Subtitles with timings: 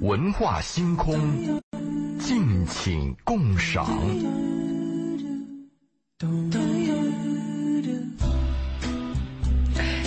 [0.00, 1.60] 文化星空，
[2.20, 3.98] 敬请共赏。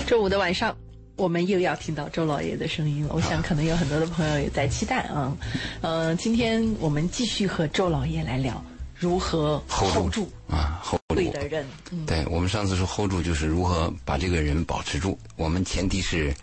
[0.07, 0.73] 周五的晚上，
[1.17, 3.13] 我们又要听到周老爷的声音了。
[3.13, 5.35] 我想，可能有很多的朋友也在期待啊。
[5.81, 8.63] 呃，今天我们继续和周老爷来聊
[8.95, 11.65] 如何 hold 住啊，hold 住对的人。
[12.07, 15.19] 对我们上次说 hold 住，就是如何把这个人保持住。
[15.35, 16.33] 我们前提是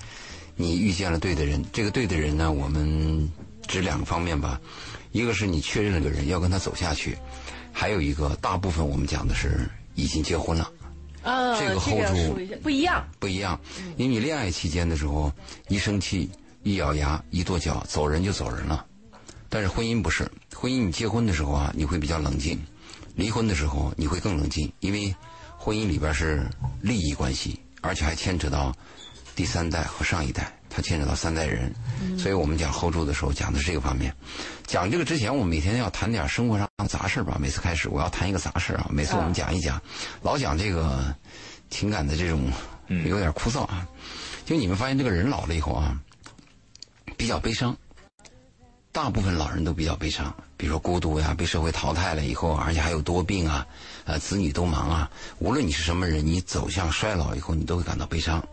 [0.60, 3.30] 你遇见了对的人，这个对的人呢，我们
[3.68, 4.60] 指两个方面吧。
[5.12, 7.16] 一个是你确认了个人要跟他走下去，
[7.72, 10.68] 还有一个大部分我们讲的是已经结婚了。
[11.22, 13.08] 啊，这个 hold 住不一样。
[13.20, 13.58] 不一样，
[13.96, 15.32] 因为你恋爱期间的时候，
[15.68, 16.28] 一生气、
[16.64, 18.84] 一咬牙、一跺脚，走人就走人了。
[19.48, 22.58] 但是婚姻不是，婚姻你结婚的时候啊，你会比较冷静；
[23.14, 25.14] 离婚的时候你会更冷静，因为
[25.56, 26.44] 婚姻里边是
[26.82, 28.74] 利益关系，而且还牵扯到
[29.38, 31.72] 第三代和上一代，它牵扯到三代人。
[32.18, 34.12] 所以我们讲 hold 住的时候讲的是这个方面。
[34.66, 37.36] 讲这个之前，我们每天要谈点生活上杂事儿吧。
[37.40, 39.80] 每次开始我要谈一个杂事儿啊，每次我们讲一讲，
[40.22, 41.14] 老讲这个
[41.70, 42.50] 情感的这种
[43.04, 43.86] 有点枯燥啊。
[44.44, 45.96] 就你们发现这个人老了以后啊，
[47.16, 47.76] 比较悲伤。
[48.90, 53.64] 大部分老人都比较悲伤，比如说孤独呀，被社会淘汰了以后，而且还有多病啊，
[54.04, 55.08] 呃，子女都忙啊。
[55.38, 58.44] 无论你是什么人，你走向衰老以后，你都会感到悲伤。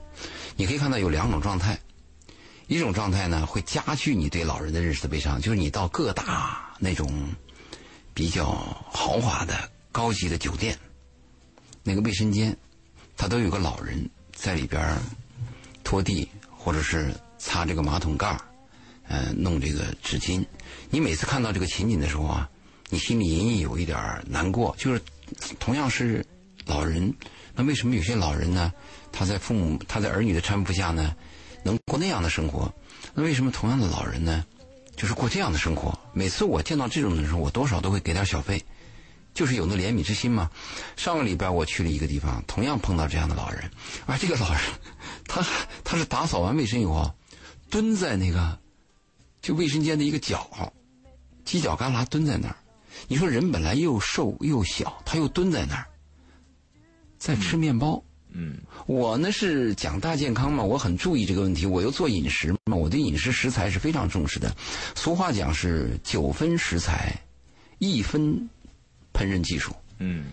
[0.56, 1.80] 你可以看到有两种状态，
[2.68, 7.34] 一种状态呢会加剧你对老人的认识的悲伤，就是你到各大那种
[8.14, 8.46] 比较
[8.92, 10.78] 豪华的高级的酒店，
[11.84, 12.56] 那个卫生间，
[13.18, 14.98] 它都有个老人在里边
[15.84, 18.40] 拖地，或者是擦这个马桶盖儿。
[19.08, 20.44] 呃，弄这个纸巾，
[20.90, 22.50] 你每次看到这个情景的时候啊，
[22.90, 24.76] 你心里隐隐有一点难过。
[24.80, 25.00] 就是
[25.60, 26.26] 同样是
[26.66, 27.14] 老人，
[27.54, 28.74] 那为什么有些老人呢，
[29.18, 31.16] 他在父母他在儿女的搀扶下呢，
[31.64, 32.70] 能过那样的生活？
[33.14, 34.46] 那为什么同样的老人呢，
[34.98, 35.98] 就是过这样的生活？
[36.12, 38.62] 每次我见到这种的时候，我多少都会给点小费，
[39.34, 40.52] 就是有那怜悯之心嘛。
[40.98, 43.72] 上个礼拜我去了一个地方，同样碰到这样的老人，
[44.06, 44.62] 而这个老人，
[45.26, 45.42] 他
[45.86, 47.10] 他是打扫完卫生以后，
[47.70, 48.60] 蹲在那个。
[49.42, 50.74] 就卫生间的一个角，
[51.46, 52.56] 犄角旮旯蹲在那儿。
[53.08, 55.86] 你说人本来又瘦又小，他又蹲在那儿，
[57.20, 58.04] 在吃面包。
[58.86, 61.66] 我呢是讲大健康嘛，我很注意这个问题。
[61.66, 64.56] 我又做饮食嘛，我对饮食食材是非常重视的。
[64.94, 67.16] 俗话讲是九分食材，
[67.80, 68.50] 一分
[69.14, 69.74] 烹饪技术。
[70.00, 70.26] 嗯，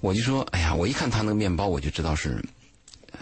[0.00, 2.44] 我就说，哎呀，我一看他那个面包，我就知道是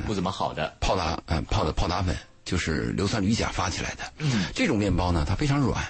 [0.06, 0.74] 不怎么好的。
[0.80, 4.12] 泡打呃泡的泡打粉，就是硫酸铝钾发起来的。
[4.18, 5.84] 嗯这种面包呢，它非常软，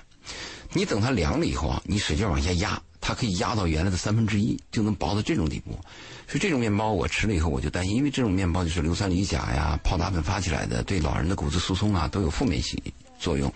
[0.72, 5.78] 你等它凉了以后啊，你使劲往下压，它可以压到原来的三分之一，就能薄到这种地步。
[6.26, 12.82] 所以这种面包我吃了以后，我就担心，因为这种面包就是硫酸铝钾呀、泡打粉发起来的，对老人的骨质疏松啊都有负面性
[13.19, 13.53] 作用。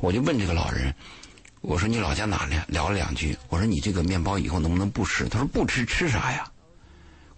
[0.00, 0.94] 我就问这个老人，
[1.62, 2.62] 我说你老家哪的？
[2.68, 5.26] 聊了两句，我说你这个面包以后能不能不吃？
[5.30, 6.46] 他说不吃吃啥呀？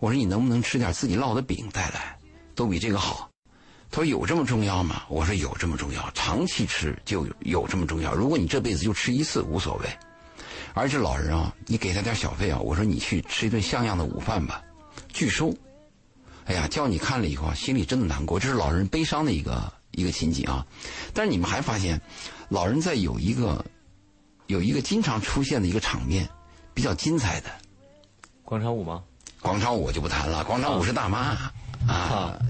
[0.01, 2.19] 我说你能不能吃点自己烙的饼带来，
[2.57, 3.31] 都比这个好。
[3.89, 5.05] 他说有这么重要吗？
[5.09, 8.13] 我说有这么重要，长期吃就有有这么重要。
[8.13, 9.87] 如果你这辈子就吃一次无所谓，
[10.75, 14.63] 而且老人啊，你给他点小费啊，我说你去吃一顿像样的午饭吧，
[15.09, 15.55] 拒收。
[16.45, 20.67] 哎呀，叫你看了以后啊，心里真的难过，这是老人悲伤的一个一个情景啊。
[21.15, 22.01] 但是你们还发现，
[22.49, 23.65] 老人在有一个
[24.47, 26.29] 有一个经常出现的一个场面，
[26.75, 27.51] 比较精彩的
[28.45, 29.03] 广场舞吗？
[29.41, 31.19] 广场舞我就不谈了，广场舞是大妈。
[31.19, 31.53] 啊，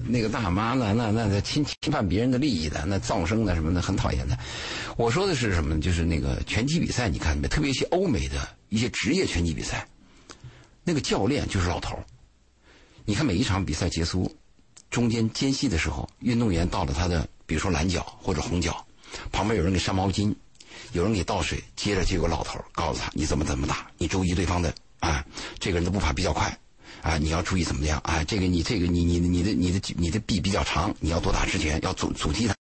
[0.07, 0.93] 那个大妈呢？
[0.93, 4.37] 那那那侵侵犯别人的利益的，那噪声的什么的，很讨厌的。
[4.97, 5.81] 我说的是什么呢？
[5.81, 7.47] 就是那个拳击比赛，你看没？
[7.47, 9.87] 特别一些欧美的一些职业拳击比赛，
[10.83, 11.97] 那个教练就是老头
[13.05, 14.33] 你看每一场比赛结束，
[14.89, 18.85] 中间间隙的时候，运动员到了他的，比如说蓝角或者红角，
[19.31, 20.33] 旁边有人给扇毛巾，
[20.91, 25.25] 有人给倒水，接着就有个老头告诉他你怎么怎么打，你注意对方的啊，
[25.59, 26.55] 这个人的步伐比较快。
[27.01, 28.23] 啊，你要注意怎么样啊？
[28.23, 32.55] 这个你这个你你你的你的你的臂比较长，你要多打之前，要阻阻击他。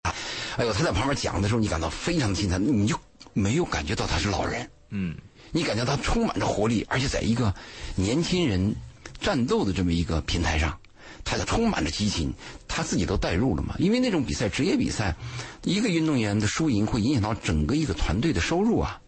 [0.58, 3.00] 哎呦，他在旁边讲的时候，你感到非常精彩，你就
[3.34, 4.70] 没有感觉到他是老人。
[4.90, 5.16] 嗯，
[5.52, 7.54] 你感觉他充满着活力，而且在一个
[7.96, 8.76] 年轻人
[9.20, 10.78] 战斗的这么一个平台上，
[11.24, 12.34] 他充满着激情，
[12.68, 13.76] 他自己都带入了嘛。
[13.80, 15.16] 因为那种比赛，职业比赛，
[15.64, 19.01] 一个运动员的输赢会影响到整个一个团队的收入啊。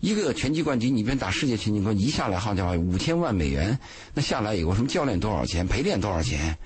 [0.00, 3.78] 一个拳击冠军，你别打世界拳击冠军，一下来好家伙五千万美元，
[4.14, 6.56] 那下来以后什么教练多少钱，陪练多少钱，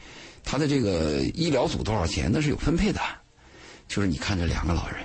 [0.45, 3.01] 他的这个医疗组多少钱，那是有分配的。
[3.89, 4.99] 就是你看这两个老人，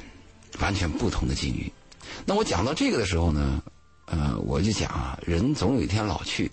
[0.59, 1.71] 完全不同的境遇。
[2.23, 3.63] 那我讲到这个的时候呢，
[4.05, 6.51] 呃，我就讲啊，人总有一天老去。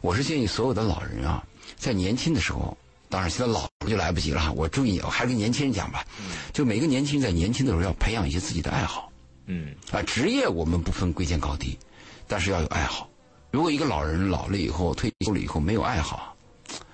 [0.00, 1.44] 我是建议所有的老人啊，
[1.76, 2.78] 在年轻的时候，
[3.08, 4.52] 当然现在老就来不及了。
[4.52, 6.04] 我注意，我还是跟年轻人讲吧，
[6.52, 9.10] 就每个年轻人在年轻的时候要培养一些自己的爱好。
[9.50, 11.78] 嗯，啊，职业我们不分贵贱高低，
[12.26, 13.08] 但是要有爱好。
[13.50, 16.36] 如果一个老人老了以后退休了以后没有爱好，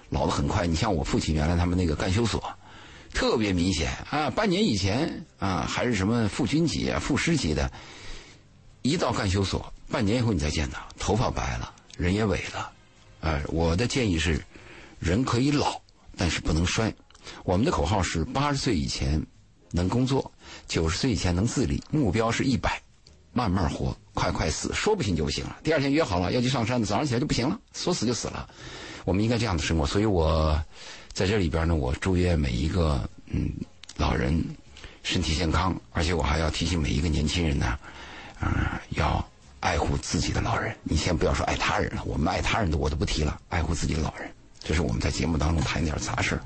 [0.08, 0.64] 老得很快。
[0.64, 2.40] 你像我父亲原来他们那个干休所，
[3.12, 7.68] 特别明显啊，半年以前啊还是什么副军级啊、副师级的，
[8.82, 12.70] 一到干休所，半年以后你再见他，头发白了，人也萎了。
[13.20, 14.40] 啊，我的建议是，
[15.00, 15.80] 人可以老，
[16.16, 16.94] 但是不能衰。
[17.42, 19.20] 我们的口号是八十岁以前
[19.75, 20.31] 能工作，
[20.69, 22.81] 九十岁以前能自理，目标是一百，
[23.32, 25.56] 慢慢活，快快死，说不行就不行了。
[25.65, 28.49] 第二天约好了要去上山的，早上起来就不行了，说死就死了。
[29.05, 30.56] 我们应该这样的生活，所以我
[31.12, 33.50] 在这里边呢，我祝愿每一个嗯
[33.97, 34.41] 老人
[35.03, 37.76] 身体健康，而且我还要提醒每一个年轻人呢，
[38.38, 39.29] 啊、要
[39.59, 40.73] 爱护自己的老人。
[40.85, 44.31] 你先不要说爱他人了，我们爱他人的我都不提了，爱护自己的老人，
[44.64, 46.40] 这是我们在节目当中谈一点杂事儿。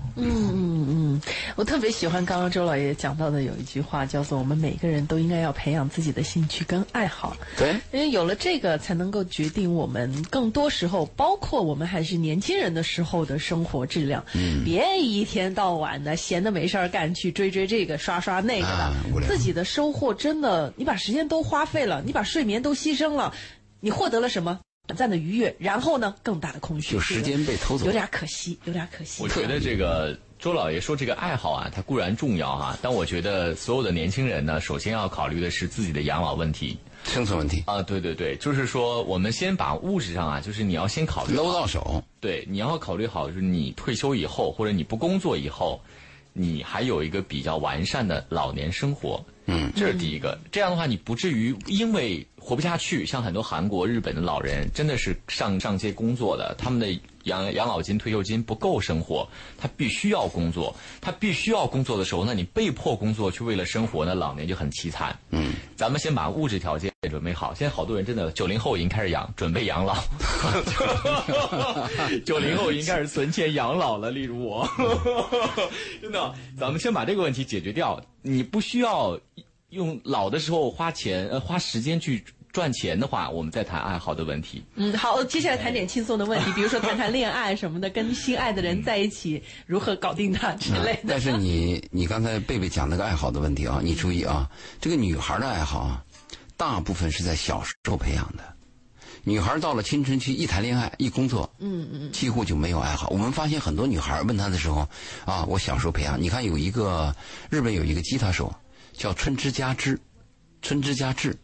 [1.54, 7.36] 我特别喜欢刚刚周老爷讲到的有一句话，叫做“我们每个人都应该要培养自己的兴趣跟爱好”。
[7.56, 14.24] 对，因为有了这个，才能够决定我们更多时候，包括我们还是年轻人的时候的生活质量。
[14.34, 18.92] 嗯，别一天到晚的闲的没事儿干，去追追这个，刷刷那个的，
[19.26, 23.32] 自己的收获真的，你把时间都花费了，你把睡眠都牺牲了，
[23.80, 24.58] 你获得了什么？
[24.88, 29.22] 短暂的愉悦，然后呢，更大的空虚，就时间被偷走有点可惜，有点可惜。
[29.22, 37.82] 我觉得这个周老爷说这个爱好啊，它固然重要啊，但我觉得所有的年轻人呢，首先要考虑的是自己的养老问题生存问题啊。
[37.82, 45.82] 对对对，就是说我们先把物质上啊，就是你要先考虑好搂到手，对，你要考虑好，就是你退休以后或者你不工作以后，
[46.32, 49.22] 你还有一个比较完善的老年生活。
[49.50, 50.38] 嗯，这是第一个。
[50.52, 56.86] 这样的话，你不至于因为活不下去，像很多韩国、日本的老人，真的是上上街工作的，他们的
[57.24, 60.74] 养养老金、退休金不够生活，他必须要工作。
[61.00, 65.18] 他必须要工作的时候，那你被迫工作去为了生活，那老年就很凄惨。
[65.30, 67.54] 嗯，咱们先把物质条件准备好。
[67.54, 69.96] 现在好多人真的九零后已经开始养，准备养老。
[72.26, 74.68] 九零后已经开始存钱养老了，例如我，
[76.02, 77.98] 真的，咱们先把这个问题解决掉。
[78.20, 79.18] 你不需要
[79.70, 84.64] 用老的时候花钱呃花时间去赚钱的话，我们再谈爱好的问题。
[84.74, 91.00] 嗯，好，接下来谈点轻松的问题，比如说谈谈恋爱什么的，跟心爱的人在一起如何搞定他之类的。
[91.08, 94.50] 但是你你刚才贝贝讲那个爱好的问题啊，你注意啊，
[94.80, 96.02] 这个女孩的爱好啊，
[96.56, 98.42] 大部分是在小时候培养的。
[99.24, 103.08] 女孩到了青春期，一谈恋爱，一工作，嗯嗯，几乎就没有爱好。
[103.10, 104.88] 我们发现很多女孩问她的时候，
[105.26, 106.20] 啊，我小时候培养。
[106.20, 107.14] 你看有一个
[107.50, 108.50] 日本有一个吉他手
[108.98, 109.98] 叫春之佳之，
[110.60, 111.38] 春之佳志，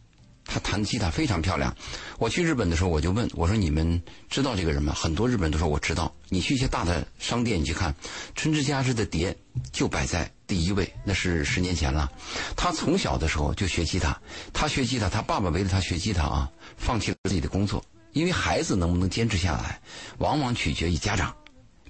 [0.45, 1.75] 他弹吉他非常漂亮。
[2.19, 6.13] 我去日本的时候，我就问我说：“你们知道这个人吗？”很多日本人都说我知道。
[6.29, 7.95] 你去一些大的商店，你去看
[8.35, 9.35] 春之佳之的碟
[9.73, 12.11] 就摆在第一位，那是十年前了。
[12.57, 14.21] 他从小的时候就学吉他，
[14.53, 19.81] 他学吉他，他爸爸为了他学吉他啊，放弃了自己的工作，因为孩子能不能坚持下来，
[20.19, 21.33] 往往取决于家长。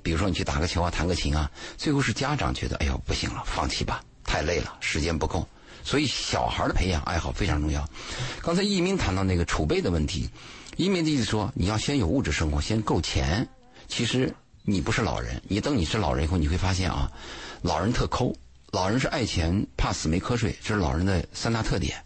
[0.03, 5.49] 比如说你去打个球啊，弹个琴啊，最后是家长觉得，哎呦不行了，放弃吧，太累了，时间不够。
[5.85, 7.89] 所以小孩的培养爱好非常重要。
[8.43, 10.29] 刚才一鸣谈到那个储备的问题，
[10.77, 13.47] 一鸣的意思说你要先有物质生活，先够钱。
[13.87, 17.13] 其实你不是老人，你等你是老人以后，你会发现啊，
[17.61, 18.35] 老人特抠，
[18.73, 22.03] 老人是爱钱怕死没瞌睡，这是老人的三大特点。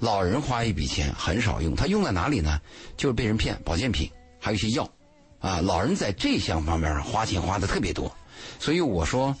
[0.00, 2.60] 老人花一笔钱很少用，他用在哪里呢？
[2.96, 4.86] 就是被人骗，保健品，还有一些药。
[5.38, 8.14] 啊，老人在这项方面花钱花的特别多，
[8.58, 9.34] 所以我说，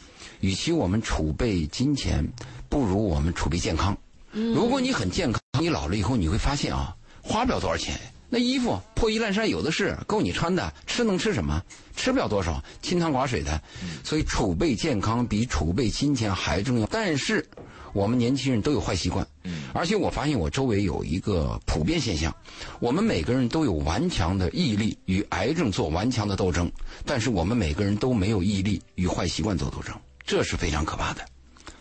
[0.44, 2.22] 与其我们储备金钱，
[2.68, 3.96] 不如我们储备健康。
[4.30, 7.98] 如果你很健康，你老了以后你会发现啊，花不了多少钱。
[8.28, 10.70] 那衣服破衣烂衫有的是，够你穿的。
[10.86, 11.62] 吃能吃什么？
[11.96, 13.58] 吃不了多少，清汤寡水的。
[14.02, 16.86] 所以储备健康比储备金钱还重要。
[16.90, 17.46] 但是
[17.94, 19.26] 我们年轻人都有坏习惯，
[19.72, 22.34] 而且我发现我周围有一个普遍现象，
[22.80, 26.70] 我们每个人都有顽强的毅力与癌症做顽强的斗争，
[27.06, 31.24] 但是我们每个人都没有毅力与坏习惯做斗争，这是非常可怕的。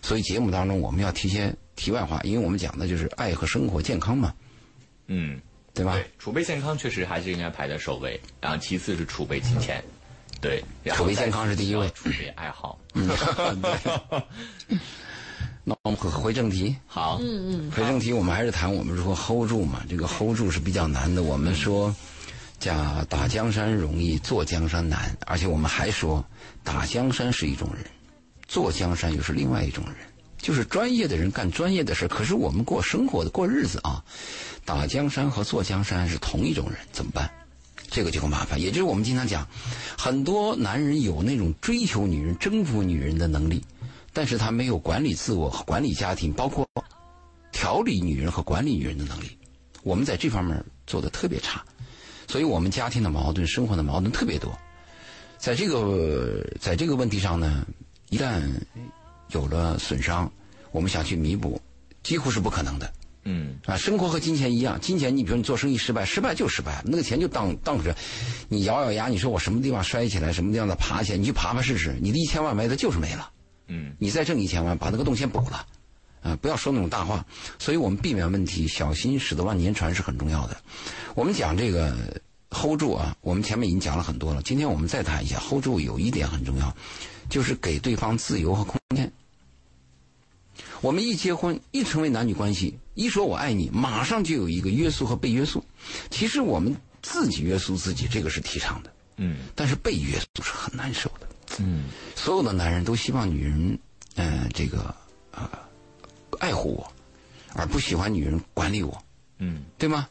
[0.01, 4.33] 所以节目当中我们要提些题外话，因为我们讲的就是爱和生活健康嘛，
[5.07, 5.39] 嗯，
[5.73, 5.93] 对吧？
[5.93, 9.83] 对，储备健康确实还是应该排在首位，然后其次是储备金钱，
[10.41, 12.77] 对，然后储备健康是第一位储备爱好。
[12.95, 13.09] 嗯
[15.65, 19.81] 那我们回回正题，好，嗯嗯，回正题，我们还是谈我们如何 hold 住嘛。
[19.89, 21.23] 这个 hold 住是比较难的。
[21.23, 21.95] 我们说，
[22.59, 25.15] 叫打江山容易，坐江山难。
[25.25, 26.21] 而且我们还说，
[26.65, 27.85] 打江山是一种人，
[28.53, 29.95] 坐江山又是另外一种人。
[30.38, 34.03] 就是专业的人干专业的事，可是我们过生活的过日子啊，
[34.63, 37.27] 打江山和坐江山是同一种人，怎么办？
[37.89, 38.62] 这个就很麻烦。
[38.62, 39.48] 也就是我们经常讲，
[39.98, 43.63] 很多男人有那种追求女人、征服女人的能力，
[44.13, 46.69] 但是他没有管理自我和、管理家庭，包括
[47.51, 49.36] 调理女人和管理女人的能力，
[49.81, 51.63] 我们在这方面做的特别差，
[52.27, 54.55] 所以我们家庭的矛盾、生活的矛盾特别多。
[55.39, 57.65] 在这个在这个问题上呢，
[58.13, 58.43] 一旦
[59.29, 60.32] 有了损伤，
[60.72, 61.60] 我们想去弥补，
[62.03, 62.93] 几乎是不可能的。
[63.24, 67.96] 嗯啊，生活和金钱一样，金钱你比如你做生意失败，失败就失败，那个钱就当当着，
[68.50, 73.32] 你咬咬牙，你说我什么地方摔起来，什么地方再爬起来，你去爬爬试试，你的一千万没了就是没了。
[73.67, 75.65] 嗯你再挣一千万，把那个洞先补了，
[76.22, 77.25] 啊，不要说那种大话。
[77.58, 80.58] 所以我们避免问题，小心驶得万年船是很重要的。
[81.15, 81.96] 我们讲这个
[82.53, 86.75] hold 住啊，我们前面已经讲了很多了，今天我们再谈一下 hold 住有一点很重要，
[87.29, 89.12] 就是给对方自由和空间。
[90.81, 95.63] 我们一结婚，一成为男女关系，一说我爱你，马上就有一个约束和被约束。
[96.10, 101.27] 其实我们自己约束自己，这个是提倡的，嗯但是被约束是很难受的。
[101.60, 103.79] 嗯所有的男人都希望女人，
[104.15, 104.93] 呃，这个
[105.31, 105.50] 呃，
[106.39, 106.91] 爱护我，
[107.53, 109.01] 而不喜欢女人管理我，
[109.38, 110.07] 嗯，对吗？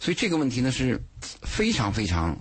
[0.00, 1.00] 所以这个问题呢是
[1.42, 2.36] 非常非常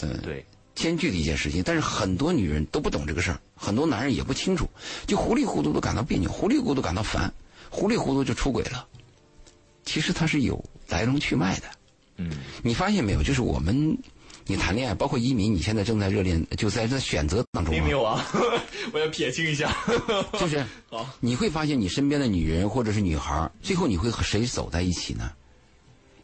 [0.00, 0.42] 呃对，
[0.74, 1.62] 艰巨的一件事情。
[1.62, 4.66] 但是很多女人都不懂这个事儿，很多男人也不清楚，
[5.06, 7.30] 就糊里糊涂的感到别扭，糊里糊涂感到烦，
[7.68, 8.86] 糊里糊涂就出轨了。
[9.84, 11.66] 其实它是有来龙去脉的。
[12.16, 12.30] 嗯
[12.62, 13.22] 你发现没有？
[13.22, 13.98] 就是我们，
[14.46, 17.74] 你谈恋爱，包括移民，你现在正在热恋，就在这选择当中、啊。
[17.74, 18.24] 并没有啊，
[18.92, 19.74] 我要撇清一下。
[20.38, 25.32] 就是 好，你会发现你身边的女人或者是女孩，最后你会和谁走在一起呢？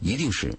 [0.00, 0.54] 一定是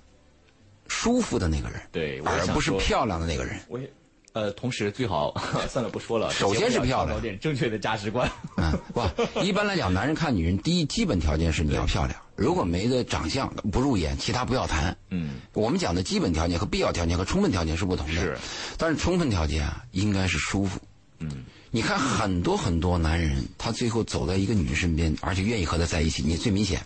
[0.90, 3.60] 舒服的那个人，对我而不是漂亮的那个人。
[3.68, 3.90] 我也
[4.34, 5.34] 呃，同时最好
[5.68, 6.30] 算了，不说了。
[6.32, 8.30] 首先是漂亮有点正确的价值观。
[8.58, 9.02] 嗯，不，
[9.42, 14.96] 一般来讲，男人看女人，第一基本条件是你要漂亮，如果没的长相不入眼，其他不要谈。
[15.10, 18.22] 嗯，我们讲的基本条件和必要条件和充分条件是不同的。
[18.22, 18.38] 是，
[18.78, 20.80] 但是充分条件啊，应该是舒服。
[21.20, 26.22] 嗯，你看很多很多男人，他最后走在一个女人身边，而且愿意和她在一起。
[26.22, 26.80] 你最明显，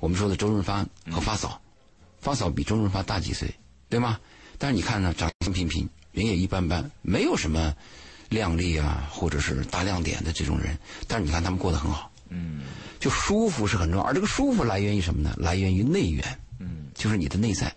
[0.00, 1.60] 我们说的周润发和发嫂，
[2.28, 3.48] 发嫂比周润发大几岁，
[3.88, 4.20] 对吗？
[4.58, 7.74] 但是你看呢，长相平平，人也一般般，没有什么
[8.28, 10.78] 靓丽啊，或者是大亮点的这种人。
[11.06, 12.64] 但是你看他们过得很好，嗯
[13.00, 14.04] 就舒服是很重要。
[14.04, 15.34] 而这个舒服来源于什么呢？
[15.38, 16.22] 来源于内源，
[16.58, 17.74] 嗯就是你的内在。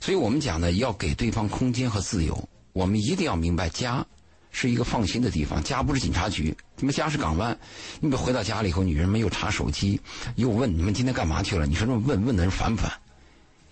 [0.00, 2.48] 所以我们讲呢，要给对方空间和自由。
[2.72, 4.04] 我们一定要明白，家
[4.50, 7.56] 是一个放心的地方，家不是警察局，你们家是港湾。
[8.00, 10.00] 你们回到家里以后，女人们又查手机，
[10.34, 11.64] 又问你们今天干嘛去了？
[11.64, 12.90] 你说这么问问的人烦不烦？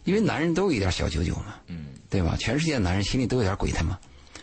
[0.05, 2.37] 因为男人都有一点小九九嘛，嗯，对吧？
[2.39, 3.99] 全世界的男人心里都有点鬼胎嘛。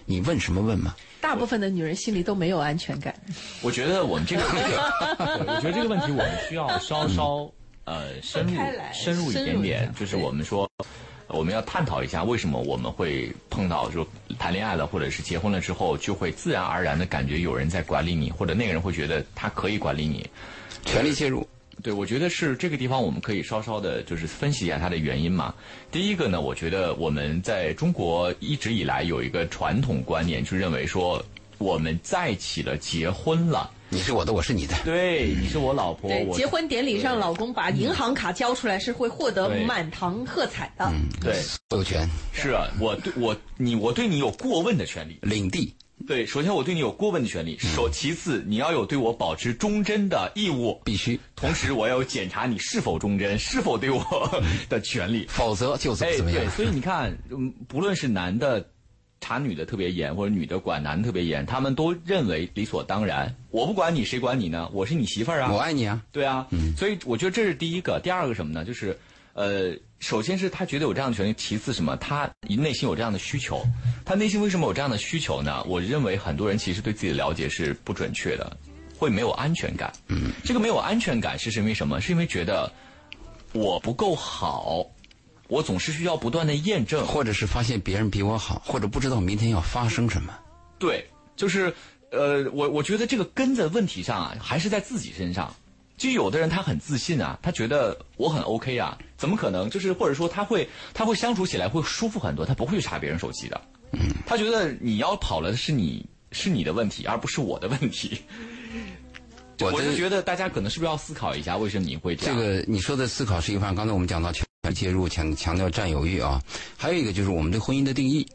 [0.06, 0.96] 你问什么问嘛？
[1.20, 3.14] 大部分的女人心里都没有安全感。
[3.62, 7.50] 我觉得我们这个， 对我觉得这个问题我们需要稍稍
[7.84, 8.54] 呃深入
[8.94, 10.70] 深入一点点，就是我们说。
[11.30, 14.08] 我们要探讨一下，为什么我们会碰到说
[14.40, 20.26] 谈恋爱了，或者是结婚了之后，就会自然而然的感觉有人在管理你，或者那个人会觉得他可以管理你。
[20.86, 21.46] 权力介入，
[21.84, 25.54] 对，我觉得是这个地方，我们可以稍稍的，就是分析一下它的原因嘛。
[25.92, 31.24] 第一个呢，我觉得我们在中国一直以来有一个传统观念，就认为说
[31.60, 34.76] 我们在一起了，结婚了，你是我的，我是你的。
[34.84, 40.92] 对，你是我老婆，对，结婚典礼上，老公把银行卡交出来是会获得满堂喝彩的。
[41.22, 41.34] 对，
[41.70, 45.20] 所有权、是啊，我对我你我对你有过问的权利。
[45.22, 45.76] 领地，
[46.06, 54.04] 对，首先我对你有过问的权利，首其次你要有对我保持忠贞的义务，必须，同时我要有检查你是否忠贞，是否对我
[54.70, 55.26] 的权利。
[55.28, 56.50] 否则就是怎么样对，。
[56.52, 58.64] 所以你看，嗯，不论是男的
[59.20, 63.36] 查女的特别严，或者女的管男的特别严，他们都认为理所当然。
[63.50, 64.70] 我不管你，谁管你呢？
[64.72, 68.00] 我是你媳妇儿啊，我爱你啊，对啊，所以我觉得这是第一个。
[68.02, 68.64] 第二个什么呢？
[68.64, 68.98] 就是
[69.34, 71.96] 呃，首先是他觉得有这样的权利，其次什么？
[71.98, 73.66] 他内心有这样的需求。
[74.06, 75.64] 他内心为什么有这样的需求呢？
[75.64, 78.56] 我认为很多人其实对自己的了解是不准确的，
[78.98, 79.92] 会没有安全感。
[80.08, 82.00] 嗯，这个没有安全感是因为什么？
[82.00, 82.72] 是因为觉得
[83.54, 84.86] 我不够好，
[85.48, 87.06] 我总是需要不断的验证。
[87.06, 90.32] 或者是发现别人比我好，或者不知道明天要发生什么。
[90.78, 91.74] 对，就是
[92.12, 95.54] 呃，我我觉得这个根的问题上啊，还是在自己身上。
[95.98, 99.70] 就有的人他很自信啊，他觉得我很 OK 啊，怎么可能？
[99.70, 103.60] 就是或者说他会他会相处起来会舒服很多，他不会去查别人手机的。
[103.92, 108.22] 嗯，他觉得你要跑了是你是你的问题，而不是我的问题。
[109.60, 112.44] 我我就觉得大家可能是不是要思考一下，为什么你会这样这？
[112.44, 116.40] 个你说的思考是一方面，刚才我们讲到强介入，强强调占有欲啊，
[116.78, 118.28] 还有一个就是我们对婚姻的定义。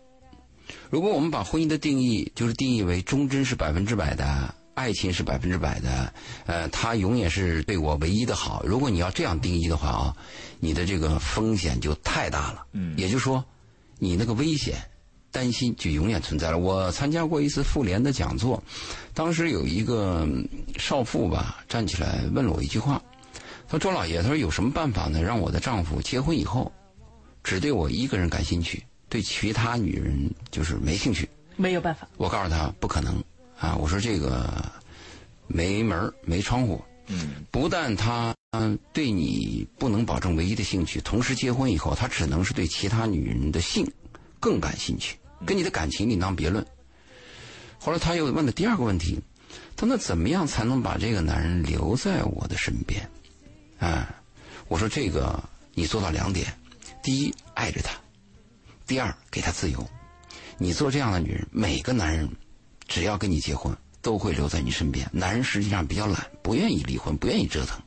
[0.91, 6.13] 如果我们把婚姻的定义就是定义为忠贞是百分之百的，爱情是百分之百的，
[6.47, 8.65] 呃，他永远是对我唯一的好。
[8.67, 10.17] 如果你要这样定义的话啊，
[10.59, 12.67] 你的这个风险就太大了。
[12.73, 13.45] 嗯也就是说，
[13.99, 14.75] 你那个危险。
[15.35, 16.59] 担心就永远存在了。
[16.59, 18.63] 我参加过一次妇联的讲座，
[19.15, 20.47] 当时有一个嗯
[20.77, 23.01] 少妇吧站起来问了我一句话，
[23.71, 25.23] 说周老爷，他说有什么办法呢？
[25.23, 26.71] 让我的丈夫结婚以后，
[27.43, 31.27] 只对我一个人感兴趣，对其他女人就是没兴趣。
[31.57, 32.07] 没有办法。
[32.19, 33.25] 我告诉他不可能
[33.63, 33.77] 啊！
[33.77, 34.53] 我说这个
[35.47, 36.83] 没门儿没窗户。
[37.07, 43.89] 嗯不但他嗯对你不能保证唯一的兴趣，同时结婚以后，他只能是对其他女人的性
[44.41, 45.17] 更感兴趣，
[45.47, 46.67] 跟你的感情另当别论。
[47.79, 49.21] 后来他又问了第二个问题，
[49.77, 53.09] 他说那怎么样才能把这个男人留在我的身边？
[53.79, 54.13] 啊，
[54.69, 55.43] 我说这个
[55.75, 56.53] 你做到两点：
[57.03, 57.93] 第一，爱着他；
[58.87, 59.89] 第二，给他自由。
[60.59, 62.29] 你做这样的女人，每个男人
[62.93, 65.09] 只要跟你结婚，都会留在你身边。
[65.15, 67.81] 男人实际上比较懒，不愿意离婚，不愿意折腾。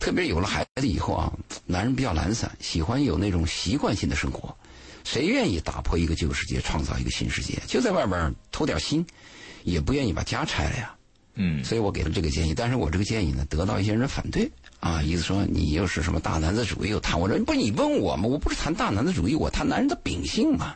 [0.00, 1.32] 特别有了孩子以后啊，
[1.66, 4.52] 男人比较懒散，喜欢有那种习惯性的生活。
[5.04, 7.62] 谁愿意打破一个旧世界，创造一个新世界？
[7.68, 9.06] 就在外边偷点心，
[9.62, 10.92] 也不愿意把家拆了呀。
[11.36, 14.50] 嗯所以我给了这个建议，但是我这个建议呢，得到一些人反对
[14.80, 18.26] 啊，意思说你又是什么大男子主义，又谈我这不是你问我吗？
[18.26, 20.74] 我不是谈大男子主义，我谈男人的秉性嘛。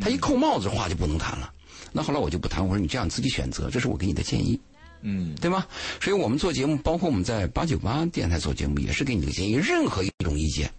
[0.00, 1.52] 他一扣帽子话就不能谈了。
[1.92, 4.60] 那后来我就不谈，我说你这样你自己选择，这是我给你的建议，
[5.02, 5.34] 嗯。
[5.40, 5.66] 对吗？
[6.00, 10.70] 所以我们做节目，包括我们在八九八电台做节目，也是给你的建议，任何一种意见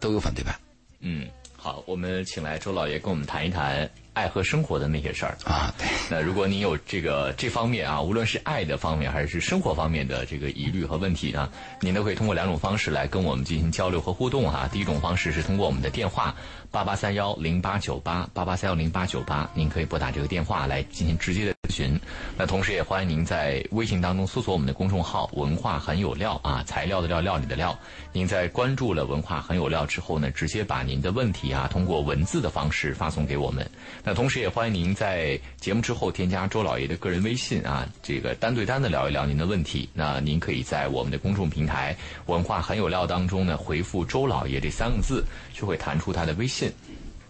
[0.00, 0.54] 都有反对派。
[1.00, 5.36] 嗯，好，我们请来周老爷跟我们谈一谈爱和生活的那些事儿。
[5.44, 5.74] 啊。
[5.78, 11.48] 对，那如果您有这个这方面啊，无论是爱的方面还是生活方面的这个疑虑和问题啊，
[11.80, 16.34] 您都可以通过两种方式来跟我们进行交流和互动哈、第一种方式是通过我们的电话
[16.70, 21.98] 八八三幺零八九八八八三幺零八九八，您可以拨打这个电话来进行直接的咨询。
[22.36, 27.78] 那同时也欢迎您在微信当中搜索我们的公众号“文化很有料”啊，材料的料，料理的料。
[28.12, 33.68] 您在关注了“文化很有料”之后呢，直接把您的问题啊，通过文字的方式发送给我们。
[34.04, 39.88] 那同时也欢迎您在节目之后添加周老爷的个人微信啊，这个单对单的聊一聊您的问题。
[39.94, 46.70] 那您可以在我们的公众平台“文化很有料”当中呢，回复“周老爷”这三个字，就会弹出他的微信。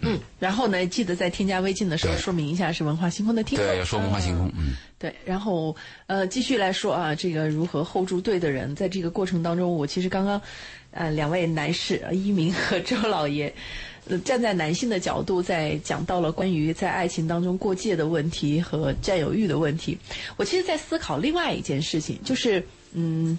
[0.05, 3.65] 嗯，然后呢，记得在添加微信的时候说明一下是文化星空的听众。
[3.65, 5.77] 对，要说文化星空，嗯，对，然后
[6.09, 10.43] 呃，继续来说啊，这个如何 hold 住对的人，在这个过程当中，我其实刚刚，
[10.91, 13.92] 呃，两位男士呃一鸣和周老爷，呃，
[14.25, 19.99] 站在男性的角度，在讲到了关于在爱情当中过界的问题和占有欲的问题。
[20.37, 23.39] 我其实，在思考另外一件事情，就是嗯。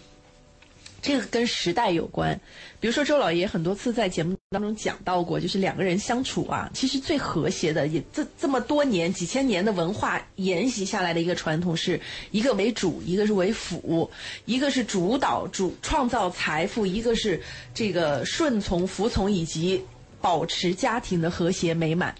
[1.05, 2.39] 这个跟时代有关，
[2.79, 11.99] 比如说周老爷很多次在节目当中讲到过，就是两个人相处啊，其实最和谐的，也这这么多年几千年的文化沿袭下来的一个传统，是
[12.31, 14.09] 一个为主，一个是为辅，
[14.45, 17.41] 一个是主导主创造财富，一个是
[17.73, 19.83] 这个顺从服从以及
[20.23, 22.15] 保持家庭的和谐美满。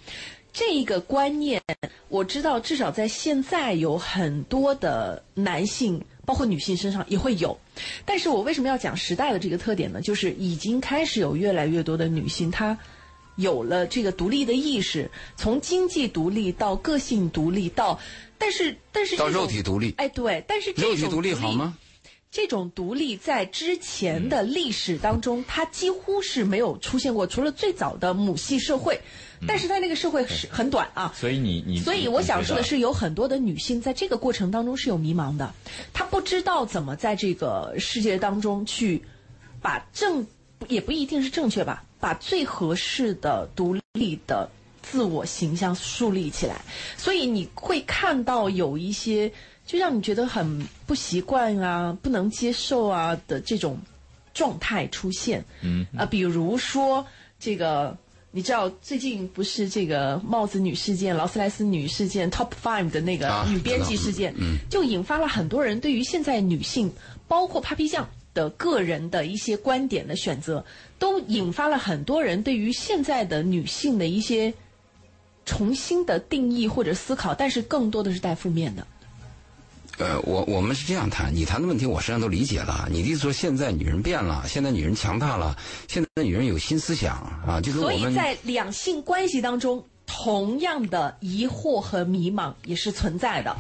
[0.52, 1.64] 这一个观念，
[2.10, 7.58] 我知道至少在现在有很多的男性，包括女性身上也会有。
[8.06, 10.02] 但是我为什么要讲时代的这个特点呢？
[10.02, 12.78] 就是已经开始有越来越多的女性，她
[13.38, 17.98] 有了这个独立的意识，从经济独立到个性独立到，
[18.38, 21.76] 但是但是到肉体独立，哎对，但是肉体独立好吗？
[22.34, 29.00] 这种独立在之前的历史当中，它几乎是没有出现过，除了最早的母系社会，
[29.48, 31.14] 但是在那个社会是很短啊。
[31.16, 35.54] 所以你你，所以我想说的，是，有很多的女性在这个过程当中是有迷茫的，
[35.94, 39.04] 她不知道怎么在这个世界当中去
[39.62, 40.26] 把正，
[40.68, 44.50] 也不一定是正确吧，把最合适的独立的
[44.82, 46.62] 自我形象树立起来。
[46.98, 49.32] 所以你会看到有一些
[49.74, 53.76] 就让你觉得很不习惯啊、不能接受啊的这种
[54.32, 55.44] 状态出现。
[55.64, 57.04] 嗯啊，比如说
[57.40, 57.98] 这个，
[58.30, 66.94] 你知道最近不是这个帽子女事件、劳斯莱斯女事件 Top Five 的那个啊女编辑事件，嗯就引发了很多人对于现在女性，
[67.28, 70.64] 包括 Papi 酱的个人的一些观点的选择，
[71.00, 74.54] 都引发了很多人对于现在的女性的一些
[75.46, 78.86] 重新的定义或者思考，但是更多的是带负面的。
[80.00, 82.88] 呃，我我们是这样谈，你谈的问题我实际上都理解了。
[82.90, 85.56] 你的意思说现在女人变了，现在女人强大了，
[85.88, 93.56] 现在女人有新思想啊，就是我们所以在两性关系当中，同样的疑惑和迷茫也是存在的，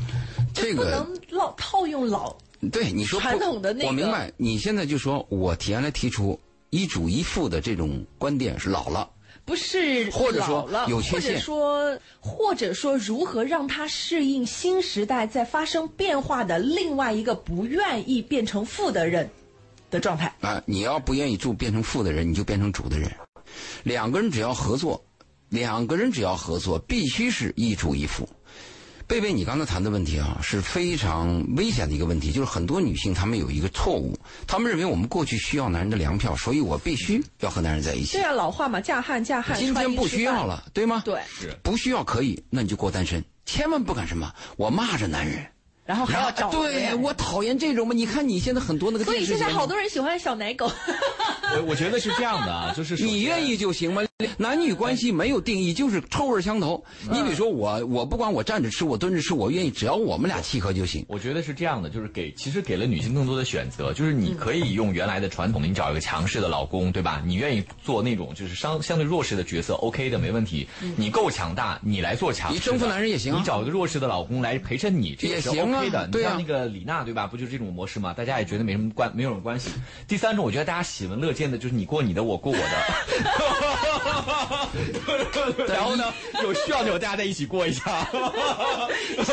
[0.53, 2.35] 这个能老套用老
[2.71, 4.31] 对你说传统的那个我明白。
[4.37, 6.39] 你现在就说我提原来提出
[6.71, 9.07] 一主一副的这种观点是老了，
[9.45, 19.29] 不是或者说老了，或者说或者说如何让他适应新时代在发生变化的另外一个不愿意变成负的人
[19.91, 20.33] 的状态。
[20.41, 23.11] 啊，你要不愿意住变成负的人，你就变成主的人。
[23.83, 25.03] 两个人只要合作，
[25.49, 28.27] 两个人只要合作，必须是一主一副。
[29.07, 38.23] 贝贝，你刚才谈的问题啊，是非常危险的一个问题，就是很多女性她们有一个错误，她们认为我们过去需要男人的粮票，所以我必须要和男人在一起对。
[38.23, 40.63] 啊，老话嘛，嫁汉嫁汉，今天不需要了。
[40.73, 41.03] 对吗？
[41.05, 41.21] 对，
[41.61, 45.45] 不需要可以，那你就过单身，千万不敢什么，我骂着男人，
[45.85, 47.93] 然后还要找对我讨厌这种嘛。
[47.93, 50.71] 你看你现在很多那个所以现在好多人喜欢小奶狗。
[51.55, 54.01] 我我觉得是这样的啊， 就是你愿意就行嘛？
[54.37, 56.83] 男女关系没有定义，就是臭味相投。
[57.11, 61.05] 你比如说我，我不管我站着吃，我蹲着吃，我愿意，只要我们俩契合就行。
[61.07, 67.21] 我觉得是这样的，就是给其实给了女性更多的选择，就是你可以用原来的传统的，你找一个强势的老公，对吧？
[67.25, 70.67] 你愿意做那种就是相相对弱势的角色，OK 的，没问题。
[70.95, 76.07] 你够强大，你来做强势，你征服男人也行啊你找一个弱势的老公来陪衬你，这是也行啊 OK 的。
[76.07, 77.27] 对啊你像那个李娜，对吧？
[77.27, 78.13] 不就是这种模式吗？
[78.13, 79.71] 大家也觉得没什么关，没有什么关系。
[80.07, 82.63] 第三种，我觉得大家喜闻乐见的就是你过你的，我过我的。
[85.67, 86.05] 然后呢，
[86.43, 88.07] 有需要的时候大家在一起过一下。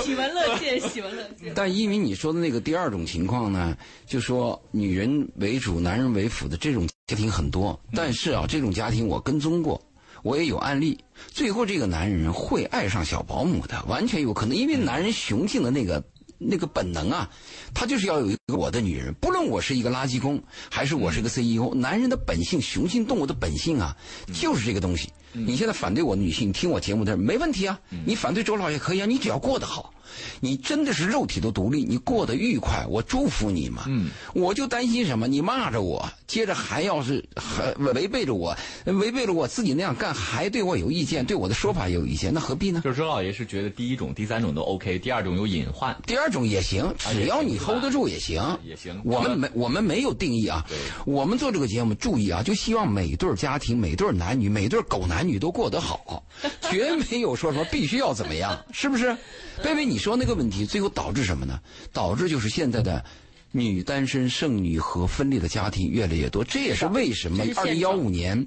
[0.02, 1.52] 喜闻乐见，喜闻乐见。
[1.54, 3.76] 但因为你说的那个第二种情况呢，
[4.06, 9.80] 就说女人为主，男人为辅的这种家庭很多，但是啊，这种家庭我跟踪过。
[10.22, 10.98] 我也有案例，
[11.28, 16.04] 最后这个男人会爱上小保姆的，完全有可能，因为男人雄性的那个
[16.42, 17.28] 那个本能啊，
[17.74, 23.94] 他就是要有一个我的女人，不论我是一个垃圾工，还是我是个 CEO，男人的本性，雄性动物的本性啊，
[24.32, 25.12] 就是这个东西。
[25.32, 29.92] 你现在反对我的女性，听我节目的人没问题啊，你反对周老也可以啊，你只要过得好，
[30.40, 33.84] 你真的是肉体都独立，你过得愉快，我祝福你嘛。
[33.86, 35.26] 嗯，我就担心什么？
[35.26, 42.80] 你骂着我，接着还要是还违背着我， 违背着我自己那样干，还对我有意见，对我的说法也有意见，那何必呢？
[42.84, 45.96] 就是周老爷是觉得第一种、第三种都 OK，第二种有隐患。
[46.06, 50.64] 第二种也行，只要你 hold 得住也行，也行我们没我们没有定义啊，
[51.04, 56.22] 我们做这个节目注意啊，就希望每对家庭、每对男女、每对狗男女都过得好，
[56.70, 59.16] 绝没有说什么必须要怎么样，是不是？
[59.62, 61.60] 贝贝，你说那个问题，最后导致什么呢？
[61.92, 63.04] 导致就是现在的。
[63.52, 68.46] 女单身、剩女和分裂的家庭越来越多，这也是为什么二零幺五年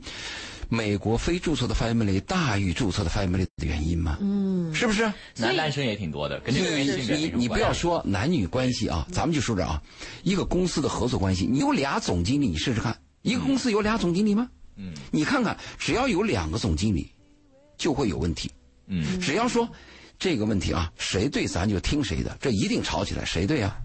[0.69, 4.17] 美国非注册的 family 大于注册的 family 的原因吗？
[4.21, 5.03] 嗯，是不是？
[5.35, 9.83] 男单身也挺多的，跟这个跟你性别没你你不要说男女关系啊，咱们就说这啊，
[10.23, 14.49] 一个公司的合作关系，你有俩总经理，你试试看，一个公司有俩总经理吗？
[14.77, 17.11] 嗯，你看看，只要有两个总经理，
[17.77, 18.49] 就会有问题。
[18.87, 19.69] 嗯，只要说
[20.19, 23.77] 这个问题啊，谁对咱就听谁的，这一定吵起来，谁对啊？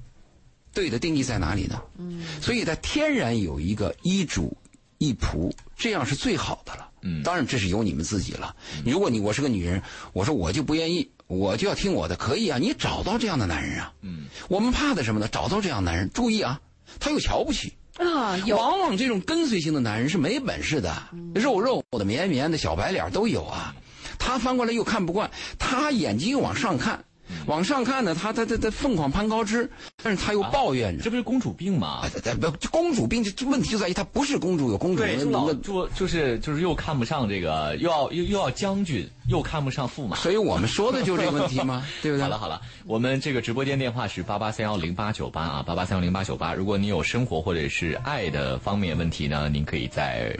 [0.73, 1.81] 对的定义在哪里呢？
[1.99, 4.57] 嗯，所以它天然有一个一主
[4.99, 6.89] 一仆，这样是最好的了。
[7.03, 8.55] 嗯当然这是由你们自己了。
[8.85, 13.93] 如果你我是个女人，我说我就不愿意，我就要听我的，可以啊，你找到这样的男人啊。
[14.03, 15.29] 嗯，我们怕的什么呢？
[15.29, 16.61] 找到这样男人，注意啊，
[17.01, 17.73] 他又瞧不起。
[17.97, 21.03] 啊，有往往这种跟随型的男人是没本事的，
[21.35, 23.75] 肉肉的、绵绵的、小白脸都有啊。
[24.19, 27.05] 他翻过来又看不惯，他眼睛又往上看，
[27.47, 29.71] 往上看呢，他他他他凤凰攀高枝，
[30.03, 31.05] 但是他又抱怨着。
[31.05, 32.03] 这不是公主病吗？
[32.41, 35.55] 不，这公主病，这这问题就在于她不是公主，有公主病，的。
[35.57, 40.17] 就就是就是又看不上这个，又要又又要将军，又看不上驸马。
[40.17, 42.23] 所以我们说的就是这个问题吗， 对不对？
[42.23, 46.55] 好了好了，我们这个直播间电话是八八三幺零八九八啊，八八三幺零八九八。
[46.55, 50.35] 如果你有生活或者是爱的方面问题呢，您可以在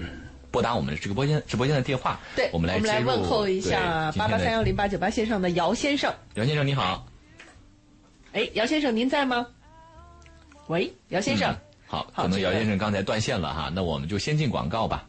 [0.51, 2.19] 拨打我们的直播间直播间的电话。
[2.37, 6.13] 对，我们来我们来问候一下八八三幺零八九八线上的姚先生。
[6.35, 7.07] 姚先生你好，
[8.33, 9.47] 哎，姚先生您在吗？
[10.69, 11.57] 喂，姚先生。
[11.87, 15.07] 好，好可能姚先生刚才断线了哈，那我们就先进广告吧。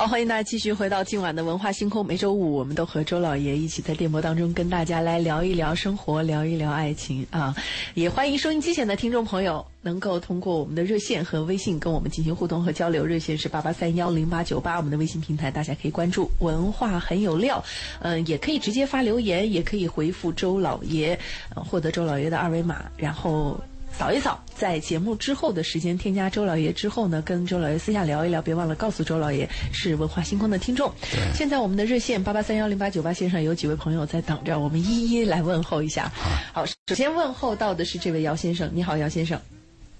[0.00, 2.06] 好，欢迎大家继续回到今晚的文化星空。
[2.06, 7.54] 每周五，我们都和周老爷一起在电波当中跟大家来聊一聊生活，聊一聊爱情啊！
[7.92, 13.04] 也欢迎收音机前的听众朋友能够通过我们的热线和微信跟我们进行互动和交流。
[13.04, 17.62] 热线是八八三幺零八九八，我们的微信平台大家可以关注“文化很有料”，
[18.00, 21.18] 嗯、也可以直接发留言，也可以回复周老爷，
[21.54, 23.60] 呃获得周老爷的二维码，然后。
[24.00, 30.90] 扫一扫，在节目之后的时间添加周老爷之后呢，跟周老爷私下聊一聊，别忘了告诉周老爷是文化星空的听众。
[31.34, 36.10] 现在我们的热线八八三幺零八九八线上有几位朋友在等着，我们一一来问候一下。
[36.54, 39.38] 好，首先问候到的是这位姚先生，你好，姚先生。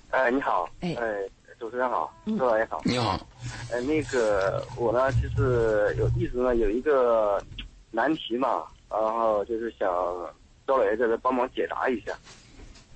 [0.08, 1.14] 哎，你好，哎哎，
[1.58, 3.20] 主持人好，嗯周老爷好，你好，
[3.70, 7.38] 呃，那个我呢，就是有一直呢有一个
[7.90, 9.86] 难题嘛，然后就是想
[10.66, 12.16] 周老爷在这帮忙解答一下。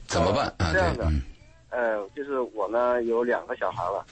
[0.06, 0.70] 怎么办啊？
[0.72, 1.22] 这样，的嗯，
[1.70, 4.04] 呃，就是我呢有两个小孩了，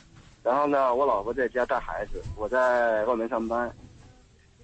[0.42, 3.70] 然后呢我老婆在家带孩子，我在外面上班，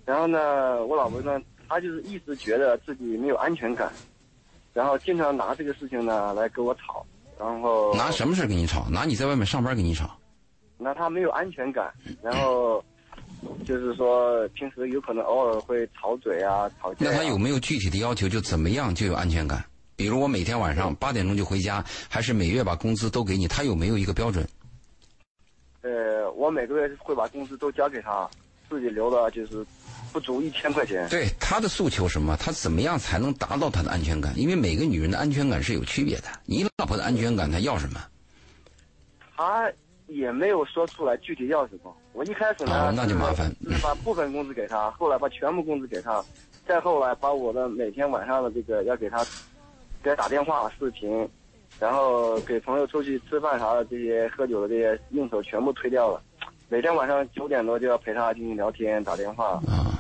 [0.05, 3.93] 然后呢我老婆呢她就是一直觉得自己没有安全感，
[4.73, 7.05] 然后经常拿这个事情呢来跟我吵，
[7.39, 8.89] 然后拿什么事跟你吵？
[8.91, 10.19] 拿你在外面上班跟你吵？
[10.79, 12.83] 那她没有安全感，然后
[13.65, 17.11] 就是说平时有可能偶尔会吵嘴啊、吵架、啊。
[17.11, 18.29] 那他有没有具体的要求？
[18.29, 19.65] 就怎么样就有安全感？
[19.99, 23.49] 比如我每天晚上八点钟就回家，还是每月把工资都给你？
[23.49, 24.47] 他有没有一个标准？
[25.83, 28.31] 呃，我每个月会把工资都交给他，
[28.71, 29.67] 自己留的就是
[30.13, 31.09] 不足一千块钱。
[31.09, 32.37] 对他的诉求什么？
[32.37, 34.33] 他怎么样才能达到他的安全感？
[34.39, 36.29] 因为每个女人的安全感是有区别的。
[36.45, 38.01] 你老婆的安全感，她要什么？
[39.35, 39.69] 他
[40.07, 41.93] 也没有说出来具体要什么。
[42.13, 46.25] 我一开始呢，哦那就麻烦是把部分工资给他，后来把全部工资给他，
[46.69, 49.25] 再后来把我的每天晚上的这个要给他，
[50.03, 51.29] 给他打电话、视频，
[51.79, 56.21] 然后给朋友出去吃饭啥的这些喝酒的这些应酬全部推掉了。
[56.69, 59.97] 每天晚上九点多就要陪他进行聊天、打电话，啊，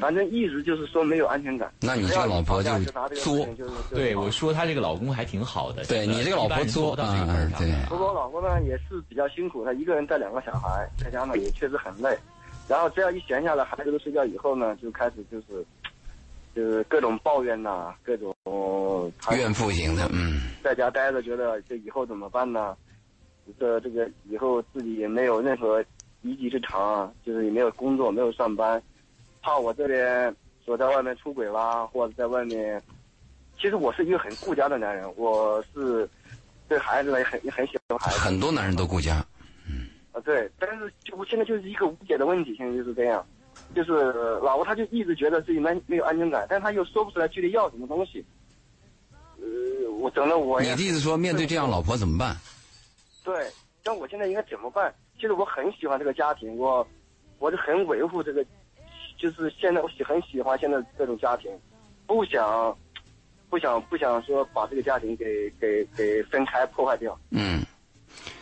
[0.00, 1.70] 反正一直就是说没有安全感。
[1.82, 5.84] 那你这个老婆就是就是对，我说她这个老公还挺好的。
[5.84, 7.04] 对你这个老婆作对
[7.88, 12.16] 不过我老婆呢也是比较辛苦，她一个人带两个小孩，在家呢也确实很累。
[12.66, 15.64] 然后只要一闲下来，孩子都睡觉以后呢，就开始就是
[16.56, 18.34] 就是各种抱怨呐、各种
[19.32, 22.74] 怨妇型的，嗯，在家待着，觉得这以后怎么办呢？
[23.60, 25.84] 这这个以后自己也没有任何
[26.22, 28.82] 一技之长啊，就是也没有工作，没有上班，
[29.42, 32.82] 怕我这边说在外面出轨啦，或者在外面。
[33.60, 36.08] 其实我是一个很顾家的男人，我是
[36.68, 38.18] 对孩子呢也很也很喜欢孩子。
[38.18, 39.24] 很多男人都顾家，
[39.68, 43.26] 嗯啊，对，但是就我现在就是一个无解的问题，现在就是这样，
[43.74, 43.92] 就是
[44.42, 48.24] 老婆她就一直觉得自己没没有安全感，但她又说不出来具体要什么东西。
[49.38, 52.36] 呃，我整的我你的意思说，面对这样老婆怎么办？
[53.22, 53.34] 对，
[53.84, 54.94] 那我现在应该怎么办？
[55.16, 56.86] 其实我很喜欢这个家庭，我
[57.38, 58.44] 我是很维护这个，
[59.18, 61.50] 就是现在我喜很喜欢现在这种家庭，
[62.06, 62.76] 不想
[63.50, 67.18] 不想不想说把这个家庭给给给分开破坏掉。
[67.30, 67.62] 嗯，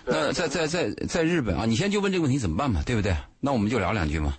[0.04, 3.16] 对那在在在在日本啊，你先就问这个问题怎么办嘛，对不对？
[3.40, 4.36] 那我们就聊两句嘛。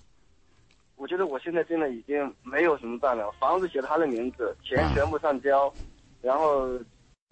[0.97, 5.71] 我觉得我现在真的已经没有什么办法，房子写他的名字，钱啊全部上交，
[6.21, 6.67] 然后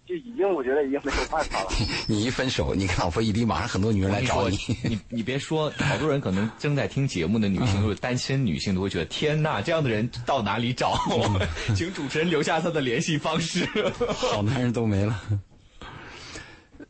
[0.06, 1.70] 就已经我觉得已经没有办法了。
[2.06, 4.56] 你一分手，你跟老婆一离，马上很多女人来找我你。
[4.68, 10.94] 你你你别说，好多人可能正在听节目的女性，或者单身女性，都会觉得天呐，这样的人到哪里找？
[11.74, 13.66] 请主持人留下他的联系方式。
[14.08, 15.18] 好男人都没了。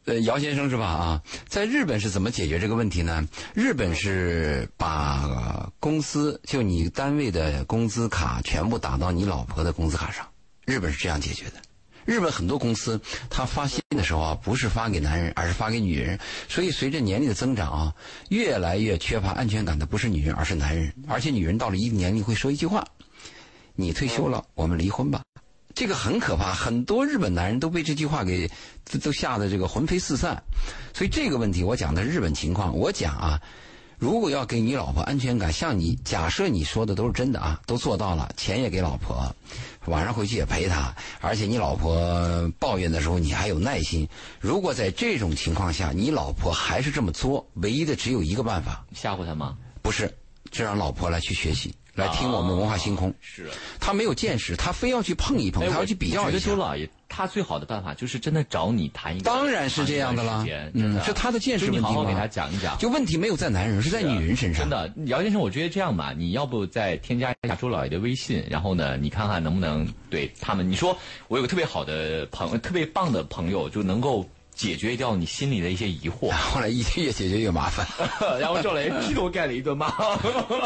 [0.06, 0.86] 呃，姚先生是吧？
[0.86, 3.26] 啊，在日本是怎么解决这个问题呢？
[3.54, 10.26] 日本是把公司就你单位的工资卡全部打到你老婆的工资卡上，
[10.66, 11.52] 日本是这样解决的。
[12.04, 16.18] 日本很多公司，它发薪的时候啊，不是发给男人，而是发给女人。
[16.50, 17.94] 所以随着年龄的增长啊，
[18.28, 20.92] 越来越缺乏安全感的不是女人，而是男人。
[21.08, 22.86] 而且女人到了一定年龄会说一句话
[23.74, 25.22] ：“你退休了，我们离婚吧。”
[25.74, 28.48] 这个很可怕，很多日本男人都被这句话给
[28.90, 30.40] 都都吓得这个魂飞四散。
[30.92, 33.40] 所以这个问题我讲的日本情况，我讲啊，
[33.98, 39.34] 如果要给你老婆安全感，像你假设你说的都是真的啊，都做到了，钱也给老婆，
[39.86, 44.08] 晚上回去也陪她，而且你老婆抱怨的时候你还有耐心。
[44.40, 49.56] 如果在这种情况下，你老婆还是这么作，唯一的只有一个办法，吓唬她吗？
[49.82, 50.12] 不是，
[50.50, 53.12] 就让老婆来去学习，来听我们文化星空。
[53.20, 56.46] 是，他没有见识，他非要去碰一碰，哎，他要去比较我觉一下。
[56.50, 62.76] 得周老爷他最好的办法就是真的找你谈一个，当然是这样的啦谈一段时间嗯真的是他的见识你问题嘛好好给他讲一讲。
[62.78, 64.62] 就问题没有在男人，是在女人身上。
[64.62, 70.96] 真的，姚先生，我觉得这样吧，你要不再添加一下周老爷的微信，然后呢，你看看能不能对他们，你说
[71.28, 76.30] 我有个特别好的朋友，特别棒的朋友，就能够解决掉你心里的一些疑惑。
[76.52, 77.86] 后来一越解决越麻烦。
[78.40, 79.92] 然后周老爷劈头盖脸一顿骂。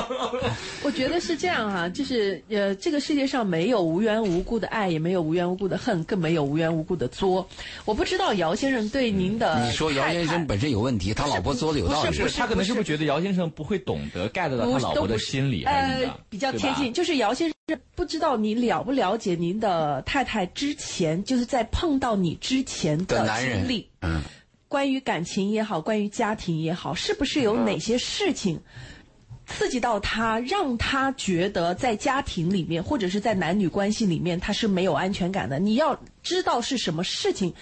[0.82, 7.46] 我觉得是这样哈、就是呃，这个世界上没有无缘无故的爱，也没有无缘无故的恨，更没有无缘无故的作。
[7.84, 12.08] 我不知道姚先生对您的、你说姚先生本身有问题，他老婆作的有道理。
[12.08, 15.98] 不是是他可能是不是觉得姚先生不会懂得 get 到他老婆的心理，呃？
[16.28, 17.54] 比较贴近，就是姚先生
[17.94, 24.22] 不知道你了不了解您的太太之前，就是在碰到你之前的经历，嗯，
[24.68, 28.60] 关于感情也好，关于家庭也好，是不是有哪些事情
[29.46, 35.58] 刺激到他，让他觉得在家庭里面或者是在男女关系里面他是没有安全感的？
[35.58, 37.52] 你要知道是什么事情，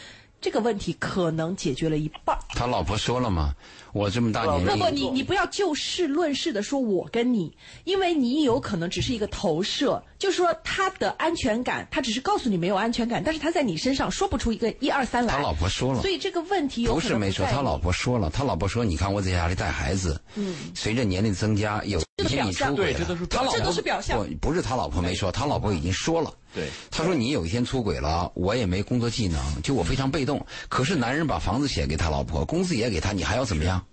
[0.40, 2.42] 这个问题可能解决了一半儿。
[2.50, 3.54] 他老婆说了嘛，
[3.96, 15.32] 我这么大年不不，纪，你你不要就事论事的说我跟你，因为你有可能只是一个投射，就是说他的安全感，他只是告诉你没有安全感，但是他在你身上说不出一个一二三来。
[15.32, 26.30] 他老婆说了所以这个问题有不是没说，他老婆说了，他老婆说，你看我在家里带孩子，嗯，随着年龄增加，有这一些你是表象出轨了，对这都是他老婆这都是表象不不是他老婆没说，他老婆已经说了。
[26.54, 30.44] 对，他说你有一天出轨了，我也没工作技能，就我非常被动。
[30.68, 33.84] 可是男人把房子写给他老婆，工资也给他，你还要怎么样？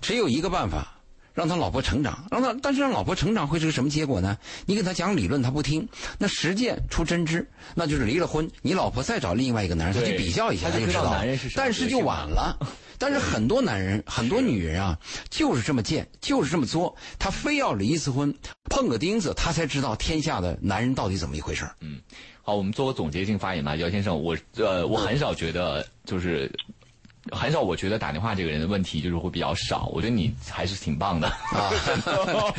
[0.00, 1.00] 只有一个办法，
[1.32, 4.38] 让他老婆成长，让他，但是让老婆成长会是个什么结果呢？
[4.66, 5.88] 你给他讲理论，他不听，
[6.18, 11.20] 那实践出真知，那就是离了婚，你老婆再找另外一个男人，他去比较一下，他就知道
[11.56, 12.56] 但是就晚了。
[12.98, 14.98] 但是很多男人、很多女人啊，
[15.30, 18.34] 就是这么贱，就是这么作，他非要离一次婚，
[18.70, 22.00] 碰个钉子，他才知道天下的男人到底怎么一回事嗯
[22.42, 26.50] 好，我们做个总结性发言吧，姚先生，我呃，我很少觉得就是。
[27.32, 29.86] 很少，我觉得打电话这个人的问题就是会比较少。
[29.94, 31.72] 我觉得你还是挺棒的啊，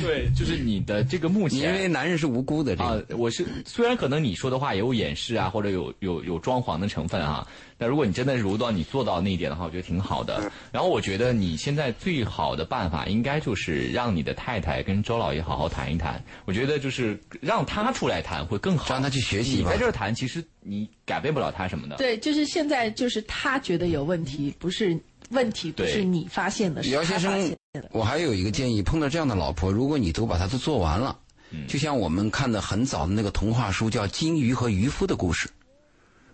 [0.00, 7.44] 对，就是你的这个目前 因为男人是无辜的，这啊个，我是虽然可能你说的话也有掩饰啊，或者有有有装潢的成分啊，
[7.76, 10.50] 但如果你真的如到你做到那一点的话，我觉得挺好的。
[10.72, 16.22] 然后我觉得你现在最好的办法应该就是让你的太太跟周老爷好好谈一谈。
[16.44, 21.96] 我觉得就是让他出来谈会更好，让他去学习吧你在这儿谈，其实你改变不了他什么的。
[21.96, 24.98] 对，就是现在就是他觉得有问题，不是
[25.30, 31.18] 问题，不是你发现的，是姚先他发现生的。，我还有一个建议，碰到这样的老婆，如果你都把她都做完了，
[31.50, 35.48] 嗯就像我们看的很早的那个童话书叫《金鱼和渔夫的故事》，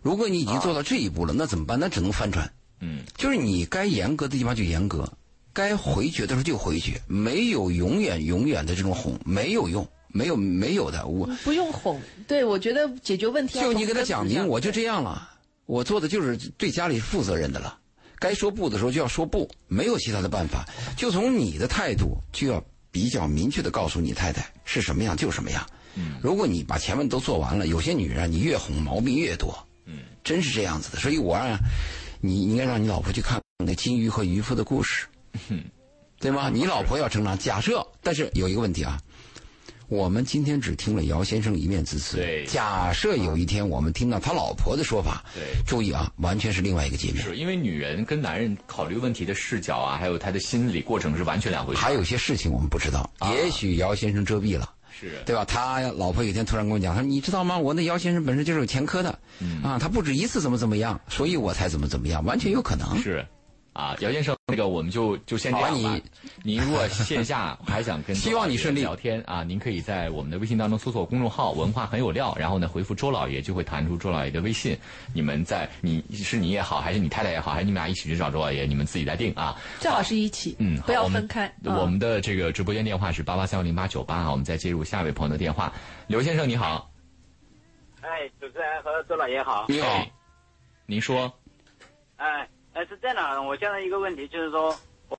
[0.03, 1.79] 如果你已经做到这一步了，那怎么办？
[1.79, 2.51] 那只能翻船。
[2.81, 5.07] 嗯，就是你该严格的地方就严格，
[5.53, 11.07] 该回绝的时候就回绝，没有永远永远的这种哄，没有用，没有没有的。
[11.07, 15.29] 我不用哄，对我觉得解决问题就你给他讲明，我就这样了，
[15.67, 17.79] 我做的就是对家里负责任的了。
[18.19, 20.67] 该说不的时候就要说不，没有其他的办法。
[20.97, 25.67] 就从你的态度就要比较明确的告诉你太太是什么样就什么样。
[25.97, 29.55] 嗯，如果你把前面都做完了，有些女人啊，你越哄毛病越多。
[29.85, 30.99] 嗯，真是这样子的。
[30.99, 31.59] 所以我让
[32.21, 35.07] 你应该让你老婆去看那金鱼和渔夫的故事，
[36.19, 36.51] 对吗？
[36.51, 37.39] 你老婆要成长。
[37.39, 39.01] 假设，但是有一个问题啊，
[39.89, 42.19] 我们今天只听了姚先生一面之词。
[42.19, 47.23] 对假设有一天我们听到他老婆的说法，对注意啊，完全是另外一个界面。
[47.25, 51.81] 是因为女人跟男人考虑问题的视角啊，还有他的心理过程是完全两回事。
[51.81, 54.71] 还有些事情我们不知道，啊也许姚先生遮蔽了。
[55.09, 55.45] 是对吧？
[55.45, 57.57] 他老婆有一天突然跟我讲，他说：“你知道吗？
[57.57, 63.01] 我那姚先生本身就是有前科的，嗯啊，他不止一次怎么怎么样，所以我才怎么怎么样，完全有可能。
[63.03, 63.25] 是，
[63.73, 66.01] 啊，姚先生，那个我们就就先这样吧啊。
[66.43, 74.77] 您如果线下还想跟希望你顺利聊天啊，您可以在我们的微信当中搜索公众号“文化很有料”，然后呢回复周老爷，就会弹出周老爷的微信。
[75.15, 79.57] 你们在你是你也好，还是你太太也好，还是你们俩一起去找周老爷，你们自己再定啊。
[79.79, 81.47] 最好是一起，嗯，不要我们分开。
[81.65, 85.73] 我嗯们的这个直播间电话是八八三幺零八九八啊，我们再接入下一位朋友的电话。
[86.09, 86.91] 刘先生你好，
[88.01, 89.67] 哎，主持人和周老爷好。
[89.69, 90.11] 你好，哎
[90.87, 91.33] 您说，
[92.17, 94.75] 哎，哎，是这样的，我现在一个问题就是说，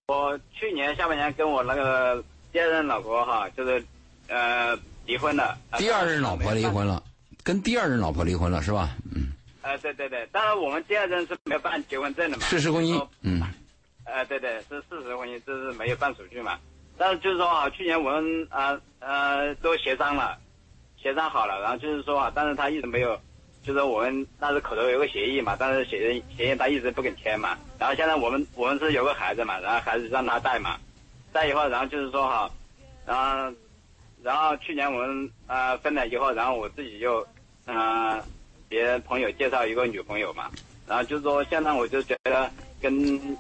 [0.08, 3.84] 我去年下半年跟我那个第二任老婆哈，就是
[4.28, 5.58] 呃离婚了。
[5.72, 6.86] 呃第二任老婆离婚。
[6.88, 7.04] 了，
[7.44, 8.92] 跟第二任老婆离婚了是吧？
[9.14, 12.44] 嗯，呃，对对对，当然我们第二任是没有办结婚证的嘛。
[12.46, 13.42] 事实婚姻嗯，
[14.06, 16.58] 呃，对对，是事实婚姻，这是没有办手续嘛。
[16.98, 20.38] 但是就是说啊，去年我们啊呃都协商了，
[21.02, 23.20] 协商好了，然后就是说啊，但是他一直没有，
[23.64, 27.58] 就是我们那时口头有个协议嘛，但是协议协议他一直不肯签嘛。
[27.78, 30.78] 然后现在我们我们是有个孩子嘛，然后孩子让他带嘛，
[31.32, 32.50] 带以后，然后就是说哈，
[33.06, 33.56] 然后
[34.24, 37.26] 然后去年我们呃分了以后，然后我自己就
[37.66, 38.20] 呃
[38.68, 40.50] 别人朋友介绍一个女朋友嘛，
[40.88, 42.50] 然后就是说现在我就觉得
[42.82, 43.38] 跟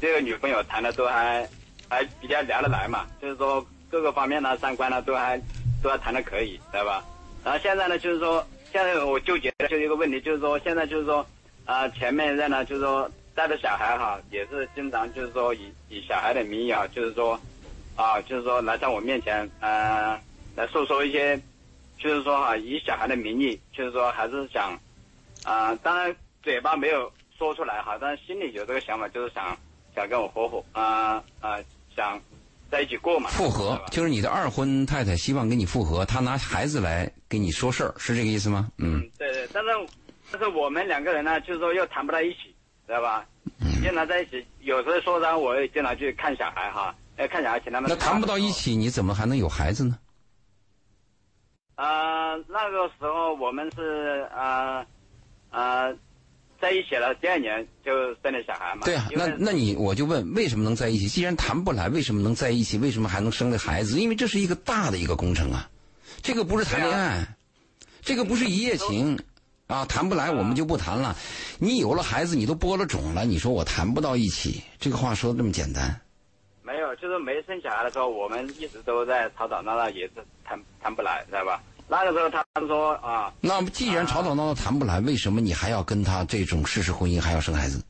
[0.00, 1.48] 这个女朋友谈的都还
[1.88, 5.40] 还比较聊得来嘛，就是说各个方面呢、三观呢都还
[5.82, 7.02] 都还谈的可以，知道吧？
[7.44, 8.46] 然后现在呢，就是说
[8.78, 11.26] 现在我纠结的就一个问题，就是说现在就是说
[11.64, 17.38] 啊、前面任呢就是说带着小孩哈，也是经常就是说以以小孩的名义啊，就是说
[17.96, 20.16] 啊，就是说来在我面前呃
[20.54, 21.36] 来诉说一些，
[21.98, 24.78] 就是说哈、以小孩的名义，就是说还是想
[25.42, 26.14] 啊、当然
[26.44, 29.56] 嘴巴没有说出来哈，但是心里有这个想法，就是想
[29.92, 31.58] 想跟我合伙啊啊、
[31.96, 32.20] 想
[32.70, 33.30] 在一起过嘛。
[33.30, 38.68] 复合就是你的二婚太太希望跟你复合，她拿孩子来给你说事儿，是这个意思吗？
[38.78, 39.70] 嗯，嗯，对对，但是
[40.30, 42.54] 但是我们两个人呢，就是说又谈不到一起，
[42.86, 43.26] 知道吧？
[43.60, 47.88] 嗯经常在一起，有时候说呢，我也经常去看小孩哈，哎，看小孩请他们。
[47.88, 48.50] 那谈不到一。
[48.50, 49.98] 起，你怎么还能有孩子呢？
[51.76, 54.84] 呃，那个时候我们是呃
[55.50, 55.96] 呃
[56.60, 57.92] 在一起了，第二年就
[58.22, 58.82] 生了小孩嘛。
[58.84, 61.06] 对啊，那那你我就问，为什么能在一起？
[61.08, 62.76] 既然谈不来，为什么能在一起？
[62.78, 63.98] 为什么还能生个孩子？
[63.98, 65.70] 因为这是一个大的一个工程啊，
[66.22, 67.26] 这个不是谈恋爱，
[68.02, 69.18] 这个不是一夜情
[69.68, 71.14] 啊，谈不来我们就不谈了。
[71.58, 76.00] 你有了孩子，你都播了种了，你说我谈不到一起，这个话说的这么简单？
[76.62, 81.62] 没有，就是没生小孩的时候，我们一直都在吵吵闹闹，也是谈谈不来，知道吧？
[81.88, 87.82] 那个时候他们说啊，那么既然吵吵闹闹谈不来，为什么你还要跟他这种事实婚姻还要生孩子？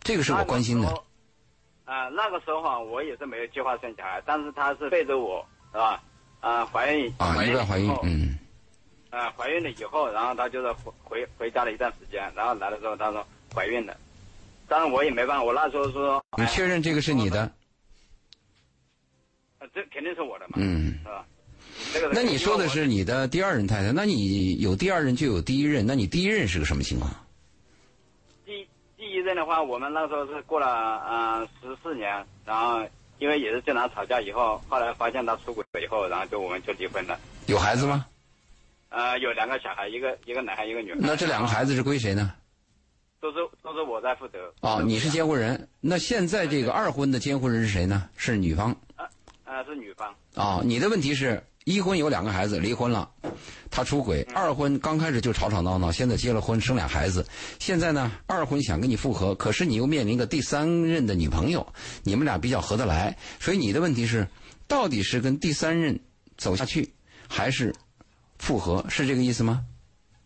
[0.00, 0.88] 这个是我关心的。。
[1.84, 6.02] 啊、那个时候啊，我也是没有计划生小孩，但是他是背着我，是吧？
[6.40, 8.38] 啊、怀孕啊，怀孕意外怀孕，嗯，
[9.10, 13.96] 啊、怀孕了以后，然后他就是回回回家了一段时间，然后来的时候他说怀孕了，
[14.68, 17.50] 但是我也没办法，我那时候说，你哎确认这个是你的？
[19.58, 21.26] 呃这肯定是我的嘛，嗯，是吧？
[21.92, 27.10] 这个那你说的是你的第二任太太，那你有第二任就有第一任，那你第一任是个什么情况？
[28.44, 28.66] 第
[28.96, 32.80] 第一任的话，我们那时候是过了呃十四年，然后
[33.18, 37.18] 因为也是经常吵架，以后后来发现他出轨了以后，然后就我们就离婚了。
[37.46, 38.06] 有孩子吗？
[38.90, 40.98] 呃，有两个小孩，一个一个男孩，一个女孩。
[41.00, 42.32] 那这两个孩子是归谁呢？
[43.20, 44.52] 都是都是我在负责。
[44.62, 45.68] 哦，你是监护人。
[45.80, 48.08] 那现在这个二婚的监护人是谁呢？
[48.16, 48.74] 是女方。
[49.44, 50.14] 呃，是女方。
[50.36, 53.08] 哦、你的问题是一婚有两个孩子，离婚了，
[53.70, 57.24] 他出轨；二婚刚开始就吵吵闹闹，现在结了婚，生俩孩子。
[57.60, 61.64] 现在呢，二婚想跟你复合，可是你又面临个第三任的女朋友，
[62.02, 64.26] 你们俩比较合得来，所以你的问题是，
[64.66, 65.98] 到底是跟第三任
[66.36, 66.92] 走下去，
[67.28, 67.72] 还是
[68.38, 68.84] 复合？
[68.88, 69.64] 是这个意思吗？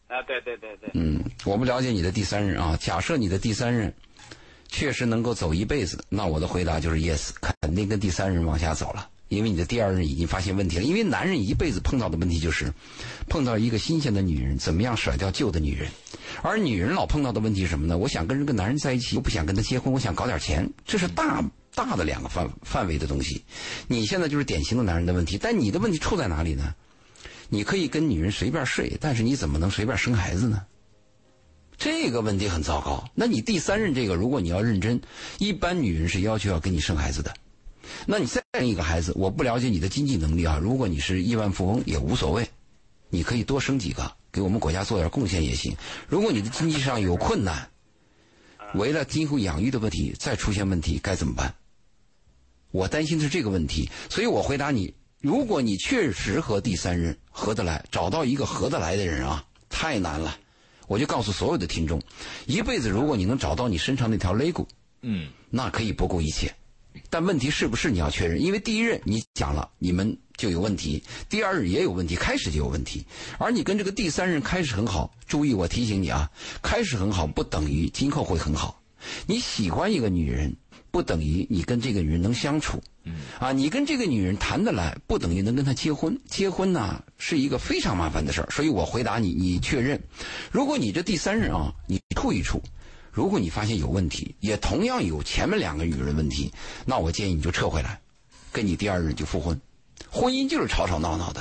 [0.09, 0.91] 啊、对对对对。
[0.95, 2.77] 嗯，我不了解你的第三任啊。
[2.81, 3.93] 假设你的第三任
[4.69, 9.11] 确实能够走一辈子，那我的回答就是 yes，肯定跟第三任往下走了。
[9.35, 10.83] 因为你的第二任已经发现问题了。
[10.83, 12.73] 因为男人一辈子碰到的问题就是，
[13.29, 15.89] 碰到一个新鲜的女人，怎么样甩掉旧的女人。
[16.43, 17.99] 而女人老碰到的问题是什么呢？
[17.99, 23.43] 我想跟这个男人在一起，又不想跟他结婚，我想搞点钱，这是大大的两个范范围的东西。
[23.89, 26.75] 你现在就是典型的男人的问题，但你的问题出在哪里呢？
[27.49, 30.63] 你可以跟女人随便睡，但是你怎么能随便生孩子呢？
[31.77, 33.05] 这个问题很糟糕。
[33.15, 35.01] 那你第三任这个，如果你要认真，
[35.39, 37.35] 一般女人是要求要给你生孩子的。
[38.07, 40.59] 那你再生一个孩子，我不了解你的经济能力啊。
[40.61, 42.49] 如果你是亿万富翁也无所谓，
[43.09, 45.75] 你可以多生几个，给我们国家做点贡献也行。
[46.09, 47.69] 如果你的经济上有困难，
[48.75, 51.55] 为了今后养育的问题再出现问题该怎么办？
[52.73, 60.37] 我担心的是这个问题，所以我回答你：如果你确实和第三人合得来，找到一个合得来的人啊，太难了。
[60.87, 62.03] 我就告诉所有的听众，
[62.47, 64.69] 一辈子如果你能找到你身上那条肋骨，
[65.03, 66.55] 嗯，那可以不顾一切。
[67.11, 68.41] 但问题是不是你要确认？
[68.41, 73.05] 因为第一任你讲了，你们就有问题；第二任也有问题，开始就有问题。
[73.39, 76.31] 而你跟这个第三任开始很好，注意我提醒你啊，
[76.63, 78.81] 开始很好不等于今后会很好。
[79.27, 80.57] 你喜欢一个女人，
[80.91, 82.83] 不等于你跟这个女人能相处。
[83.07, 86.19] 嗯啊，你跟这个女人谈得来，不等于能跟她结婚。
[86.27, 90.03] 结婚呢是一个非常麻烦的事儿，所以我回答你，你确认。
[90.51, 92.63] 如果你这第三任啊，你处一处，
[93.15, 96.53] 如果你发现有问题，也同样有前面两个女人问题，
[96.85, 98.01] 那我建议你就撤回来，
[98.51, 99.59] 跟你第二任就复婚。
[100.11, 101.41] 婚姻就是吵吵闹闹的，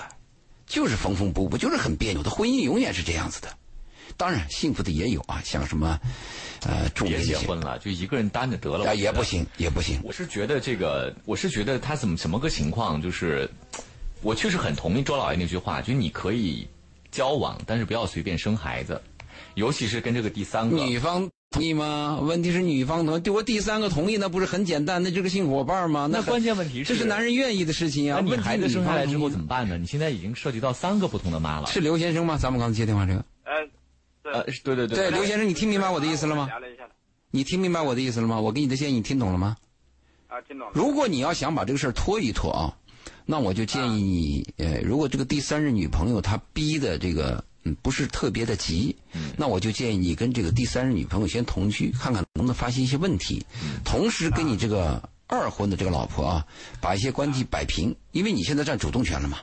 [0.68, 2.30] 就是缝缝补补，就是很别扭的。
[2.30, 3.50] 婚姻永远是这样子的。
[4.18, 6.00] 当然，幸福的也有啊，像什么，
[6.62, 8.96] 呃，著名别的结婚了，就一个人单着得了。
[8.96, 10.00] 也不行，也不行。
[10.04, 13.50] 我是觉得这个，我是觉得他怎么怎么个情况，就是
[14.22, 16.68] 我确实很同意周老爷那句话，就是你可以
[17.12, 19.02] 交往，但是不要随便生孩子，
[19.56, 20.78] 尤其是跟这个第三个。
[20.78, 22.20] 女方同意吗？
[22.20, 25.02] 问题是女方同意，对我第三个同意，那不是很简单？
[25.04, 26.04] 那这个性伙伴吗？
[26.04, 28.18] 很那关键问题是这是男人愿意的事情啊。
[28.18, 29.78] 那你问题孩子生下来之后怎么办呢？
[29.78, 31.68] 你现在已经涉及到三个不同的妈了。
[31.68, 32.38] 是刘先生吗？
[32.38, 33.24] 咱们刚才接电话这个。
[34.24, 36.48] 呃，呃，是对对对，刘先生，你听明白我的意思了吗？
[36.48, 36.84] 聊了一下
[37.30, 38.42] 你听明白我的意思了吗？
[38.42, 39.56] 我给你的建议，你听懂了吗？
[40.28, 40.72] 啊，听懂了。
[40.74, 42.74] 如果你要想把这个事儿拖一拖啊，
[43.26, 48.96] 那我就建议你，呃，如果这个第三任女朋友她逼的这个嗯不是特别的急，
[49.38, 53.46] 那我就建议你跟这个第三任女朋友先同居，看看能不能发现一些问题，
[53.86, 56.46] 同时跟你这个二婚的这个老婆啊，
[56.82, 59.40] 把一些关系摆平，因为你现在占主动权了嘛，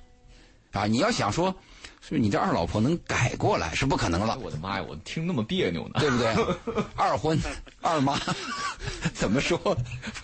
[0.73, 1.55] 啊，你要想说，
[2.01, 4.39] 是不是你这二老婆能改过来是不可能了。
[4.39, 5.95] 我的妈呀，我听那么别扭呢。
[5.99, 6.35] 对不对？
[6.97, 7.39] 二婚、
[7.81, 8.21] 二妈，
[9.15, 9.59] 怎么说？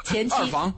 [0.05, 0.72] 前妻二房，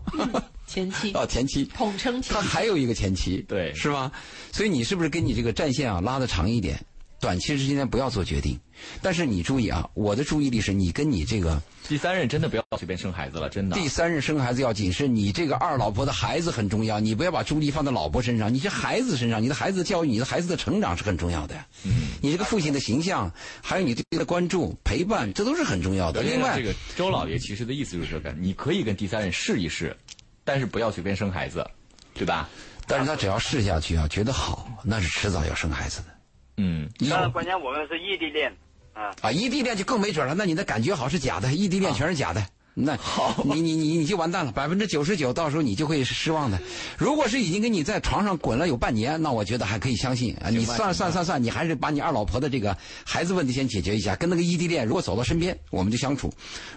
[0.67, 2.35] 前妻 哦，前妻，统称前妻。
[2.35, 4.11] 他还有一个前妻，对是吧？
[4.53, 6.79] 所以你是不是跟你这个战线啊拉的长一点？
[7.21, 8.59] 短期之间不要做决定，
[9.03, 13.77] 但是你注意啊，我的注意力是你跟你这个第三任真的不要随便生孩子了，真的。
[13.77, 21.57] 第三任生孩子要谨慎，你这个二老婆的孩子很重要，你不要把注意力放在老婆身上，你这孩子身上，你的孩子的教育，你的孩子的成长是很重要的。
[21.85, 26.23] 嗯，你这个父亲的形象，还有你对他的关注、陪伴，这都是很重要的。
[26.23, 29.97] 另外这，个周老爷其实的意思就是这个，你可以跟第三任试一试，
[30.45, 31.69] 但是不要随便生孩子，
[32.15, 32.49] 对吧？
[32.87, 36.18] 但是他只要试下去啊，觉得好，那是迟早要生孩子的。
[36.59, 38.53] 嗯，你当然，关键我们是异地恋
[38.93, 39.15] 啊。
[39.23, 40.35] 啊，异地恋就更没准了。
[40.35, 42.45] 那你的感觉好是假的，异地恋全是假的，
[42.75, 46.61] 那好，你你你你就完蛋了，百分之九十九，到时候你就会失望的。
[46.97, 50.51] 如果是已经跟你在床上滚了有半年，那我觉得还可以相信啊。
[50.51, 56.29] 你算算算算，你还是把你二老婆的这个孩子问题先解决一下，跟那个异地恋，如果走到身边，我们就相处；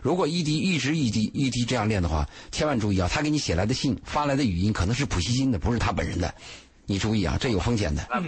[0.02, 6.34] 如果异地一直异地异地这样练的话，千万注意啊，他给你写来的信、发来的语音可能是普希金的，不是他本人的，
[6.86, 8.08] 你注意啊，这有风险的。
[8.10, 8.22] 那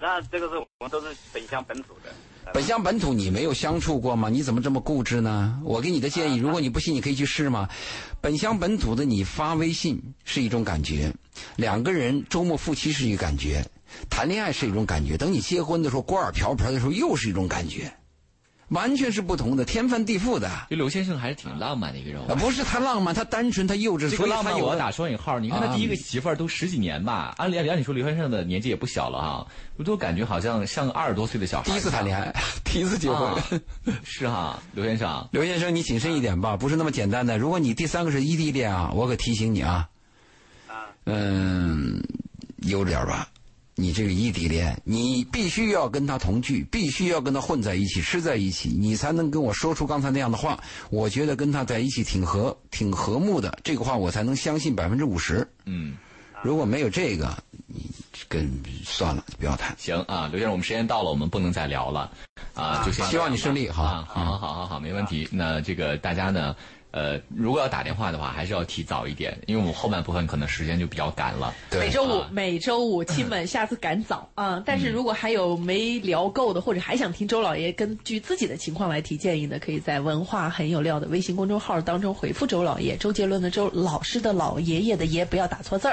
[0.00, 2.14] 那这个是我们都是本乡本土的。
[2.54, 4.30] 本乡本土，你没有相处过吗？
[4.30, 5.60] 你怎么这么固执呢？
[5.64, 7.68] 我给你的建议，如果你不信，你可以去试吗？
[8.22, 11.12] 本乡本土的你发微信是一种感觉，
[11.56, 13.62] 两个人周末夫妻是一个感觉，
[14.08, 17.92] 谈恋爱是一种感觉，等你结婚的时候锅碗瓢盆的时候又是一种感觉。
[18.68, 20.50] 完全是不同的，天翻地覆的。
[20.68, 24.10] 就刘先生还是挺浪漫的一个人，啊，不是他浪漫，他单纯，他幼稚。
[24.10, 25.38] 这个浪漫我要打双引号。
[25.38, 29.46] 你看他第一个媳妇儿都十几年吧，按理按理说刘先生的年纪也不小了哈，
[29.76, 31.64] 我都感觉好像像二十多岁的小孩。
[31.70, 33.60] 第一次谈恋爱， 第一次结婚，
[34.04, 35.26] 是哈，刘先生。
[35.32, 37.38] 刘先生，你谨慎一点吧，不是那么简单的。
[37.38, 39.88] 如果你第三个是异地恋啊，我可提醒你啊，
[41.04, 42.02] 嗯，
[42.62, 43.28] 悠着点吧。
[43.80, 50.60] 你这个异地恋，你必须要跟他同居，必须要跟他混在一起，吃在一起，你才能跟我说出刚才那样的话。
[50.90, 55.48] 我觉得跟他在一起挺和挺和睦的，这个话我才能相信百分之五十。
[55.64, 55.96] 嗯，
[56.42, 57.32] 如果没有这个，
[57.68, 57.88] 你
[58.28, 58.50] 跟
[58.84, 59.72] 算了，不要谈。
[59.78, 62.10] 行啊，刘先生，我们时间到了，我们不能再聊了
[62.54, 65.28] 啊，就希望你顺利，好，好，好，好，好，没问题。
[65.30, 66.56] 那这个大家呢？
[66.90, 71.54] 呃，如果要打电话的话，还是要提早一点，因为我们后半部分可能时间就比较赶了。
[71.70, 74.62] 每周五，每周五，亲们，下次赶早啊！
[74.64, 85.86] 但是如果还有没聊够的，或者还想听周老爷根据自己的情况来提建议的，可以在“文化很有料”的微信公众号当中回复“周老爷”，周杰伦的周，老师的老，爷爷的爷，不要打错字儿。